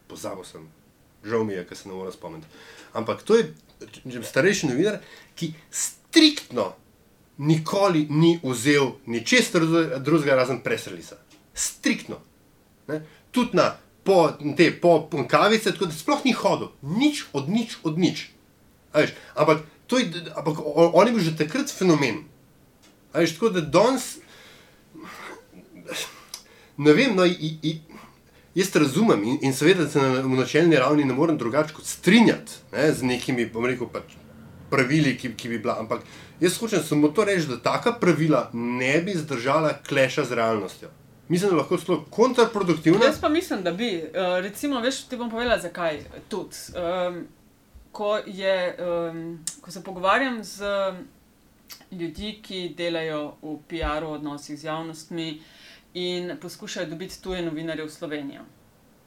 [0.08, 0.68] Pozabil sem,
[1.24, 2.50] žal mi je, ker se ne morem spomniti.
[2.98, 3.54] Ampak to je
[4.26, 5.02] starejši novinar,
[5.38, 6.72] ki striktno
[7.38, 9.66] nikoli ni vzel ničesar
[10.02, 11.20] drugega razen presrelisa.
[11.54, 12.18] Striktno.
[13.32, 18.00] Tudi na po, te po kavice, tako da sploh ni hodil, nič od nič od
[18.00, 18.30] nič.
[18.96, 22.24] Veš, ampak, je, ampak on je bil že takrat fenomen.
[23.14, 24.18] Veš, tako da danes,
[26.78, 27.80] ne vem, no, i, i,
[28.56, 32.92] jaz razumem in, in seveda se na, načelni ravni ne morem drugače kot strinjati ne,
[32.94, 34.18] z nekimi, bom rekel, pač,
[34.70, 35.80] pravili, ki, ki bi bila.
[35.80, 36.04] Ampak
[36.40, 40.90] jaz hočem samo to reči, da taka pravila ne bi zdržala kleša z realnostjo.
[41.28, 43.06] Mislim, da lahko celo kontraproduktivna.
[43.06, 44.04] Jaz pa mislim, da bi.
[44.04, 46.00] Uh, recimo, veš, ti bom povedala, zakaj.
[46.30, 47.26] Tudi, um,
[47.92, 50.64] ko, je, um, ko se pogovarjam z
[51.92, 55.42] ljudmi, ki delajo v PR-u, odnosih z javnostmi
[55.94, 58.46] in poskušajo dobiti tuje novinarje v Slovenijo.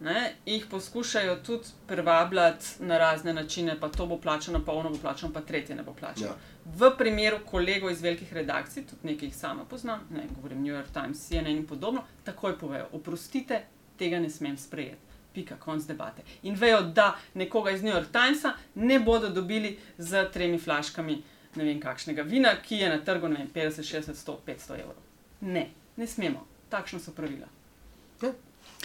[0.01, 4.99] Ne, jih poskušajo tudi privabljati na razne načine, pa to bo plačano, pa ono bo
[4.99, 6.31] plačano, pa tretje ne bo plačano.
[6.31, 6.37] Ja.
[6.65, 10.89] V primeru kolegov iz velikih redakcij, tudi nekaj jih sama poznam, ne govorim New York
[10.93, 13.63] Times, CNN in podobno, takoj povejo: oprostite,
[13.99, 15.11] tega ne smem sprejeti.
[15.35, 16.23] Pika, konc debate.
[16.43, 21.23] In vejo, da nekoga iz New York Timesa ne bodo dobili z tremi flaškami
[21.57, 25.01] ne vem kakšnega vina, ki je na trgu vem, 50, 60, 100, 500 evrov.
[25.41, 26.47] Ne, ne smemo.
[26.71, 27.49] Takšna so pravila.
[28.21, 28.33] V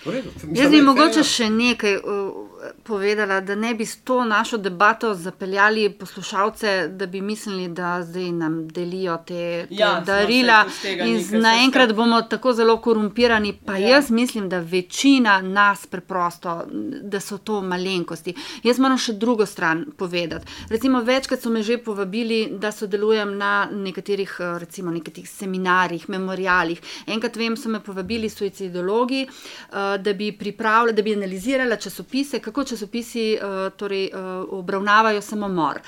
[0.05, 0.29] redu.
[0.53, 2.45] Jaz bi mogoče še nekaj uh,
[2.83, 8.31] povedala, da ne bi s to našo debato zapeljali poslušalce, da bi mislili, da zdaj
[8.31, 10.65] nam delijo te, te Ja, darila
[11.05, 13.53] in naenkrat bomo tako zelo korumpirani.
[13.65, 13.87] Pa Ja.
[13.87, 13.95] ja.
[13.95, 16.63] jaz mislim, da večina nas preprosto,
[17.01, 18.35] da so to malenkosti.
[18.63, 20.45] Jaz moram še drugo stran povedati.
[20.69, 26.81] Recimo, večkrat so me že povabili, da sodelujem na nekaterih, eh, recimo, nekaterih seminarjih, memorialih.
[27.07, 32.63] Enkrat vem, so me povabili suicidologi, eh, da bi pripravila, da bi analizirala časopise, kako
[32.63, 34.17] časopisi eh, torej, eh,
[34.49, 35.79] obravnavajo samomor.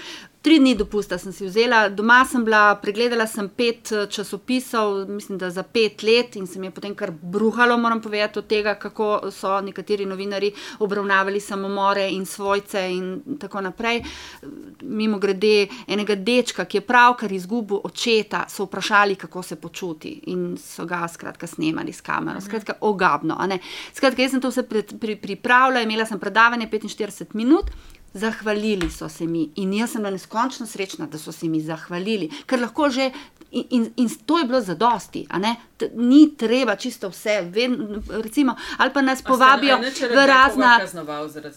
[0.47, 5.35] Tri dni dopusta sem si vzela, doma sem bila, pregledala sem pet eh, časopisov, mislim,
[5.37, 8.75] da za pet let in se mi je potem kar bruhalo, moram povedati, od tega,
[8.79, 13.99] kako so nekateri novinari obravnavali samomore in svojce in tako naprej.
[14.81, 20.55] Mimo grede, enega dečka, ki je pravkar izgubil očeta, so vprašali, kako se počuti in
[20.55, 22.39] so ga skratka snemali s kamero.
[22.41, 23.35] Skratka, ogabno.
[23.93, 27.75] Skratka, jaz sem to vse pred, pri, pripravila, imela sem predavanje 45 minut.
[28.13, 32.29] Zahvalili so se mi in jaz sem bila neskončno srečna, da so se mi zahvalili,
[32.45, 33.11] ker lahko že
[33.51, 35.55] In, in, in to je bilo zadosti, a ne?
[35.77, 37.77] T- ni treba čisto vse, ven,
[38.09, 40.79] recimo, ali pa nas povabijo v razna.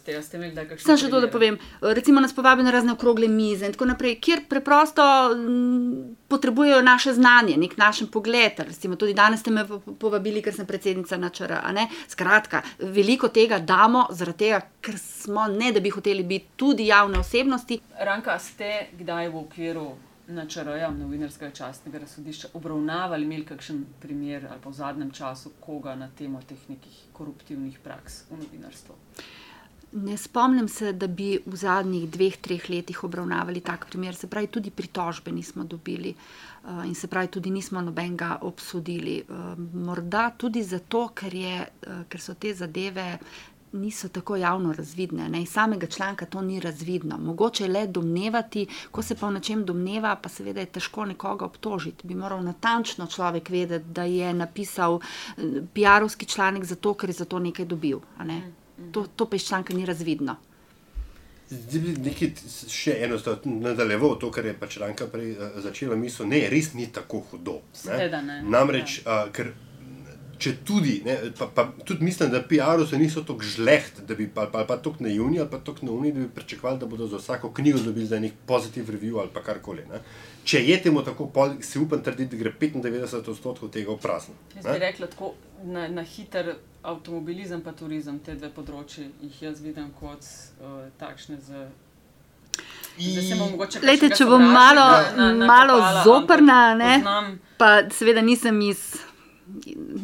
[0.04, 0.38] tega, ste
[0.78, 1.58] Sam še to, da povem.
[1.80, 5.02] Recimo nas povabijo na razne okrogle mize in tako naprej, kjer preprosto
[5.34, 8.52] mm, potrebujejo naše znanje, nek naš pogled.
[8.58, 11.56] Recimo, tudi danes ste me po- po- povabili, ker sem predsednica načr.
[12.08, 17.18] Skratka, veliko tega damo, zaradi tega, ker smo, ne da bi hoteli biti tudi javne
[17.18, 17.80] osebnosti.
[17.98, 19.88] Ranka, ste kdaj v okviru
[20.30, 26.08] načrja novinarskega častnega razsodišča obravnavali, imeli kakšen primer ali pa v zadnjem času koga na
[26.18, 28.96] temo teh nekih koruptivnih praks v novinarstvu?
[29.92, 34.14] Ne spomnim se, da bi v zadnjih dveh, treh letih obravnavali tak primer.
[34.14, 39.24] Se pravi, tudi pritožbe nismo dobili uh, in se pravi, tudi nismo nobenega obsodili.
[39.28, 43.18] Uh, morda tudi zato, ker, je, uh, ker so te zadeve.
[43.72, 45.42] Niso tako javno razvidne, ne?
[45.42, 47.18] iz samega članka to ni razvidno.
[47.18, 52.06] Mogoče le domnevati, ko se pa o nečem domneva, pa seveda je težko nekoga obtožiti.
[52.06, 55.42] Bi moral natančno človek vedeti, da je napisal eh,
[55.74, 58.00] PR-ovski članek zato, ker je za to nekaj dobil.
[58.18, 58.42] a Ne?
[58.92, 60.36] To, to pa iz članka ni razvidno.
[61.50, 62.28] Zdaj bi nekaj
[62.70, 66.28] še enostavno nadaljeval to, kar je pač Ranka prej uh, začela misel.
[66.30, 67.56] Ne, res ni tako hudo.
[67.74, 68.36] Seveda ne.
[68.46, 69.50] Namreč, uh, ker
[70.40, 74.46] če tudi, ne, pa, pa tudi mislim, da PR-ovci niso tako žleht, da bi pa,
[74.46, 77.50] pa, pa tako naivni ali pa tako neumni, da bi pričakovali, da bodo za vsako
[77.52, 79.84] knjigo dobili za nek pozitiv review ali pa karkoli.
[79.90, 80.00] Ne.
[80.44, 84.34] Če je temu tako, pol, si upam trditi, da gre 95 odstotkov tega v prazno.
[84.56, 84.72] Jaz ne.
[84.72, 85.34] bi rekla tako
[85.64, 91.36] na, na hiter avtomobilizem, pa turizem, te dve področji jih jaz vidim kot uh, takšne
[91.36, 91.68] z.
[93.82, 99.09] Lejte, če bom malo, sovražnika malo nakopala, zoprna, ne, poznam- pa seveda nisem iz.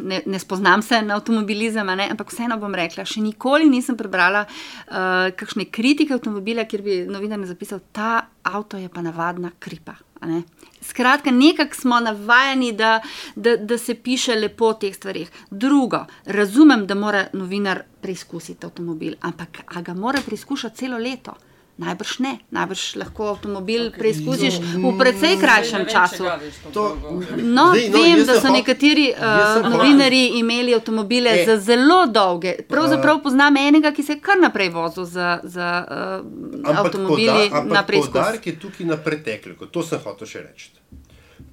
[0.02, 4.44] Ne, ne spoznam se na avtomobilizem, ne, ampak vseeno bom rekla, še nikoli nisem prebrala
[4.46, 9.96] uh, kakšne kritike avtomobila, kjer bi novinar zapisal, ta avto je pa navadna kripa.
[10.26, 10.42] ne.
[10.80, 13.00] Skratka, nekako smo navajeni, da,
[13.36, 15.30] da, da se piše lepo o teh stvarih.
[15.50, 21.34] Drugo, razumem, da mora novinar preizkusiti avtomobil, ampak ga mora preizkušati celo leto?
[21.78, 23.98] Najbrž ne, najbrž lahko avtomobil okay.
[23.98, 26.24] preizkusiš v precej krajšem Zdaj ne vem, času.
[26.64, 26.96] to To-.
[27.36, 31.44] No, Zdaj, no, vem, da so nekateri uh, hotel- novinari imeli avtomobile E.
[31.44, 32.54] za zelo dolge.
[32.64, 36.24] Pravzaprav poznam enega, ki se je kar naprej vozil z, uh,
[36.66, 38.12] avtomobili poda- na preizkus.
[38.14, 40.70] poudarek je tukaj na pretekliku, to sem hotel še reči.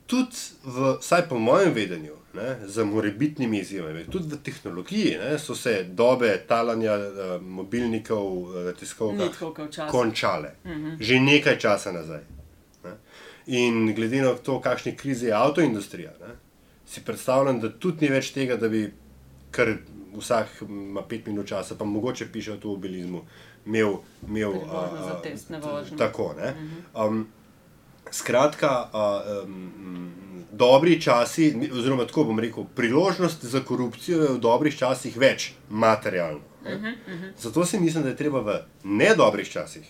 [0.05, 5.55] Tudi, v, vsaj po mojem vedenju, ne, za morebitnimi izjemami, tudi v tehnologiji ne, so
[5.55, 9.91] se dobe talanja uh, mobilnikov uh, na Ni tiskovkah tako kot včasih.
[9.91, 10.55] končale,
[10.99, 12.23] že nekaj časa nazaj.
[12.83, 12.95] Ne.
[13.45, 16.35] In glede na to, kakšne krize je avtoindustrija, ne,
[16.85, 18.87] si predstavljam, da tudi ni več tega, da bi
[19.51, 19.75] kar
[20.17, 23.21] vsak ima pet minut časa, pa mogoče piše o avtomobilizmu,
[23.65, 23.97] imel.
[24.27, 25.97] imel Priložnost za testne vožnje.
[25.97, 26.33] Tako.
[26.37, 26.53] Ne.
[26.93, 27.27] Um,
[28.13, 30.11] skratka, uh, um,
[30.53, 36.45] dobri časi, oziroma tako bom rekel, priložnost za korupcijo je v dobrih časih več materialno.
[36.63, 37.33] ne.
[37.39, 39.89] Zato si mislim, da je treba v nedobrih časih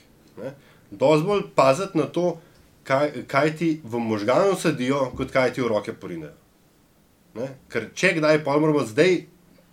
[0.97, 2.37] dosti bolj paziti na to,
[2.83, 6.33] kaj, kaj ti v možganu sedijo, kot kaj ti v roke porinejo.
[7.33, 7.49] Ne?
[7.69, 9.23] Ker če kdaj, pa moramo zdaj,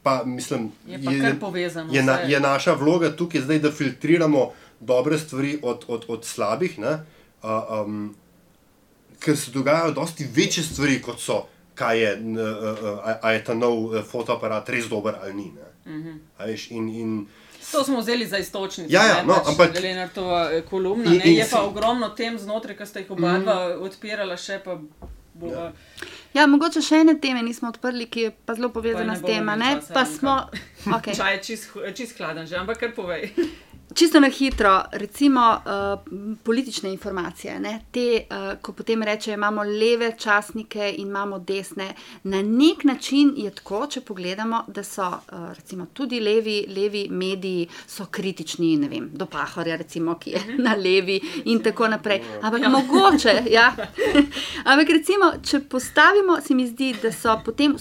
[0.03, 4.53] pa mislim, Je pa kar povezano Je, na, je naša vloga tukaj zdaj, da filtriramo
[4.81, 6.79] dobre stvari od, od, od slabih.
[6.79, 7.01] Ne?
[7.43, 8.15] Uh, um,
[9.21, 11.43] ker se dogajajo dosti večje stvari, kot so,
[11.75, 15.47] kaj je, n, uh, uh, a, a je ta nov fotoaparat res dober ali ni.
[15.47, 16.09] Uh Mhm.
[16.09, 16.47] -huh.
[16.47, 17.27] veš, in, in,
[17.73, 18.89] To smo vzeli za istočnico.
[18.91, 21.05] Ja, ja, ne, no, pač ampak- Lenartova kolumna.
[21.07, 24.37] In- ne, in je si- pa ogromno tem znotraj, ki ste jih oba dva odpirala,
[24.37, 24.79] še pa
[25.35, 25.63] bova.
[25.63, 25.73] Ja.
[26.35, 29.27] Ja, mogoče še ene teme nismo odprli, ki je pa zelo povezana ne s bomo
[29.29, 29.49] tem.
[29.49, 29.75] a imeli ne?
[29.77, 30.47] časa, Pa smo.
[30.87, 31.17] Okay.
[31.17, 31.65] Čaj je čist,
[31.95, 33.31] čist hladen že, ampak kar povej.
[33.95, 36.01] Čisto na hitro, recimo uh,
[36.43, 37.61] politične informacije.
[37.61, 37.81] Ne?
[37.91, 43.51] Te, uh, ko potem rečejo, imamo leve časnike in imamo desne, na nek način je
[43.51, 49.11] tako, če pogledamo, da so uh, recimo, tudi levi, levi mediji so kritični ne vem,
[49.13, 52.23] do Pahorja, recimo, ki je na levi in tako naprej.
[52.43, 52.69] Ampak ja.
[52.69, 53.73] mogoče, ja.
[54.71, 57.77] Ampak recimo, če postavimo, se mi zdi, da so potem.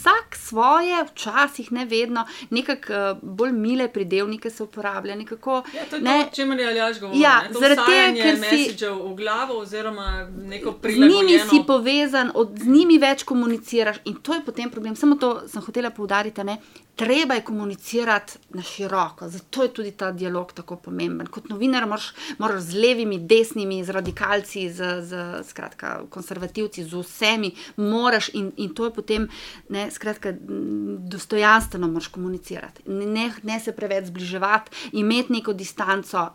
[0.00, 5.14] Vsak svoje, včasih ne vedno, nekako uh, bolj mile pridevnike se uporablja.
[5.14, 7.22] Nekako, Ja, to je ne, to, o čemer je Aljaš govoril.
[7.22, 10.08] Ja, zaradi tega, ker si- v glavo oziroma
[10.44, 14.96] neko Z njimi si povezan, od, z njimi več komuniciraš in to je potem problem.
[14.96, 16.44] Samo to sem hotela poudariti.
[16.44, 16.56] Ne?
[16.96, 21.26] Treba je komunicirati na široko, zato je tudi ta dialog tako pomemben.
[21.26, 25.12] Kot novinar moraš, moraš z levimi, desnimi, z radikalci, z, z
[25.44, 29.28] skratka, konservativci, z vsemi, moraš in, in to je potem,
[29.68, 30.34] ne, skratka,
[31.12, 32.82] dostojanstveno moraš komunicirati.
[32.86, 36.28] Ne, ne se preveč zbliževati, imeti neko distanco,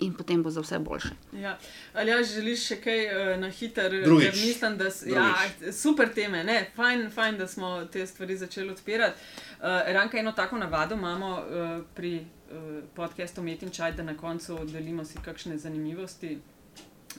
[0.00, 1.08] in potem bo za vse boljše.
[1.32, 1.58] Ja.
[1.94, 3.92] Ali ja, želiš še kaj uh, na hiter?
[4.04, 4.30] Drugič.
[4.30, 5.34] ker Mislim, da s, ja,
[5.72, 6.70] super teme, ne?
[6.76, 9.20] Fajn, fajn, da smo te stvari začeli odpirati.
[9.60, 14.16] Uh, Ranka, eno tako navado imamo uh, pri uh, podkastu Met in Čaj, da na
[14.16, 16.38] koncu delimo si kakšne zanimivosti.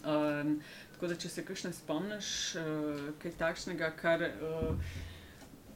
[0.02, 0.58] Um,
[0.96, 2.28] tako da, če se kakšne spomniš,
[2.58, 4.30] uh, kaj takšnega, kar.
[4.42, 5.00] Uh,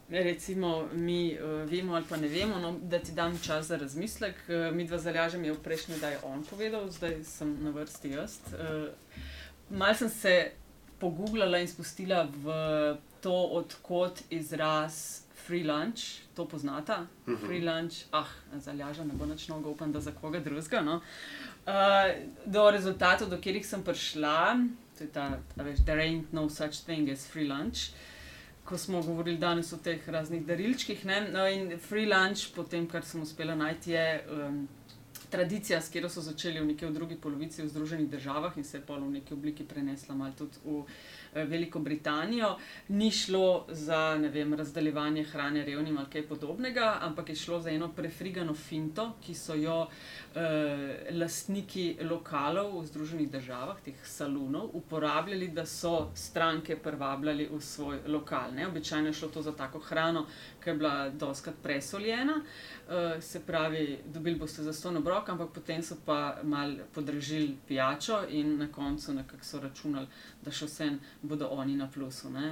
[0.10, 4.36] Recimo, mi uh, vemo ali pa ne vemo, no, da ti dam čas za razmislek.
[4.47, 8.12] Uh, mi dva zalažem je v prejšnji, da je on povedal, zdaj sem na vrsti
[8.12, 8.38] jaz.
[8.53, 8.89] Uh,
[9.70, 10.51] Mal sem se
[10.99, 12.53] pogooglala in spustila v
[13.22, 17.08] to, odkot izraz free lunch, to poznata.
[17.26, 17.47] Uh -huh.
[17.47, 20.82] Free lunch, ah, zalažem, ne bo nič nogo, upam, da za koga drugega.
[20.82, 20.95] No.
[20.95, 21.74] Uh,
[22.45, 24.58] do rezultatov, do katerih sem prišla,
[24.97, 27.89] to je ta, a veš, there ain't no such thing as free lunch
[28.66, 31.05] ko smo govorili danes o teh raznih darilčkih.
[31.05, 31.22] Ne?
[31.32, 34.68] No, in free lunch, potem, kar sem uspela najti, je um,
[35.30, 38.84] tradicija, s katero so začeli v neki drugi polovici v Združenih državah in se je
[38.88, 40.84] pa v neki obliki prenesla malo tudi v
[41.36, 42.56] Veliko Britanijo.
[42.88, 47.92] Ni šlo za vem, razdeljevanje hrane revnim ali kaj podobnega, ampak je šlo za eno
[47.94, 49.88] prefrigano finto, ki so jo
[50.36, 58.00] eh, lastniki lokalov v Združenih državah, teh salonov, uporabljali, da so stranke privabljali v svoj
[58.08, 58.54] lokal.
[58.56, 58.68] Ne?
[58.68, 60.26] Običajno je šlo to za tako hrano,
[60.66, 62.34] ki je bila doskrat presoljena.
[62.36, 68.24] Uh, se pravi, dobili boste za ston obrok, ampak potem so pa mal podražili pijačo
[68.30, 70.07] in na koncu nekako so računali,
[70.41, 72.30] da še vsem bodo oni na plusu.
[72.34, 72.49] Ne?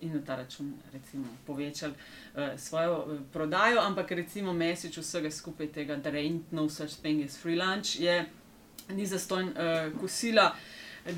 [0.00, 5.96] In na ta račun recimo, povečali uh, svojo prodajo, ampak recimo mesič vsega skupaj tega,
[5.96, 8.24] da ain't no such thing as free lunch, je
[8.94, 10.54] ni zastojn uh, kosila,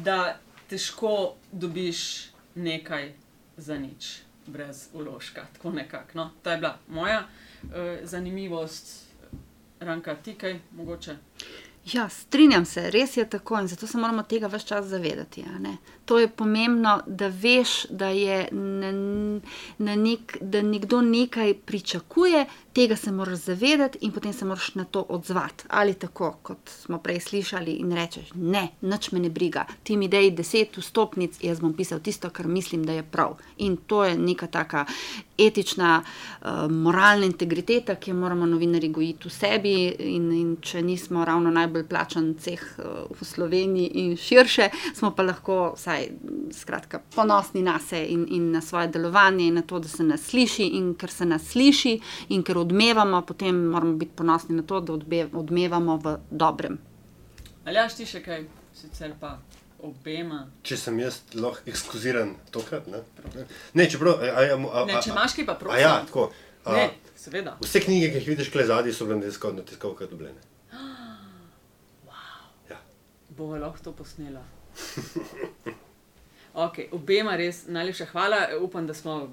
[0.04, 3.12] da težko dobiš nekaj
[3.56, 5.46] za nič, brez uložka.
[5.52, 6.10] Tako nekako.
[6.14, 6.30] No?
[6.42, 7.26] To je bila moja
[7.62, 7.70] uh,
[8.02, 9.06] zanimivost,
[9.80, 11.16] ranka ti kaj mogoče.
[11.92, 15.44] Ja, strinjam se, res je tako in zato se moramo tega vse čas zavedati.
[16.04, 18.92] To je pomembno, da veš, da, je na,
[19.78, 24.84] na nek, da nekdo nekaj pričakuje, tega se moraš zavedati in potem se moraš na
[24.84, 25.64] to odzvati.
[25.68, 30.08] Ali tako, kot smo prej slišali, in rečeš: Ne, nič me ne briga, ti mi
[30.08, 33.36] dej deset vstopnic, jaz bom pisal tisto, kar mislim, da je prav.
[33.56, 34.84] In to je neka taka
[35.38, 39.74] etična, uh, moralna integriteta, ki jo moramo novinari gojiti v sebi.
[39.98, 42.84] In, in če nismo ravno najbolj plačan ceh uh,
[43.20, 45.91] v Sloveniji in širše, smo pa lahko vsaj
[46.52, 50.24] skratka, ponosni na sebe in, in na svoje delovanje, in na to, da se nas
[50.30, 50.66] sliši.
[50.78, 54.92] In ker se nas sliši in ker odmevamo, potem moramo biti ponosni na to, da
[54.92, 56.78] odbe, odmevamo v dobrem.
[57.64, 59.36] Ali ja, ti še kaj, sicer pa
[59.82, 60.46] obema.
[60.66, 62.88] Če sem jaz lahko ekskluziran tokrat.
[62.90, 63.02] Ne,
[63.78, 64.22] ne čeprav.
[64.22, 65.78] A, a, a, Ne, če imaš kaj, pa prosim.
[65.78, 66.30] A ja, tako.
[66.64, 66.88] A, Ne,
[67.18, 67.56] seveda.
[67.62, 70.50] Vse knjige, ki jih vidiš tukaj zadaj, so bile na tiskovkah dobljene.
[72.70, 72.78] Ja.
[73.36, 74.44] Bomo lahko to posnela.
[76.54, 78.36] Okay, obema res najlepša hvala.
[78.60, 79.28] Upam, da smo uh,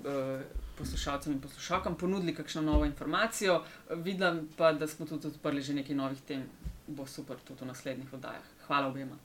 [0.78, 3.64] poslušalcem in poslušalkam ponudili kakšno novo informacijo.
[3.90, 6.46] Vidim pa, da smo tudi odprli že nekaj novih tem,
[6.88, 8.48] bo super tudi v naslednjih oddajah.
[8.68, 9.18] Hvala obema.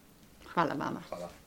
[0.55, 1.03] Hvala vama.
[1.09, 1.44] Hvala.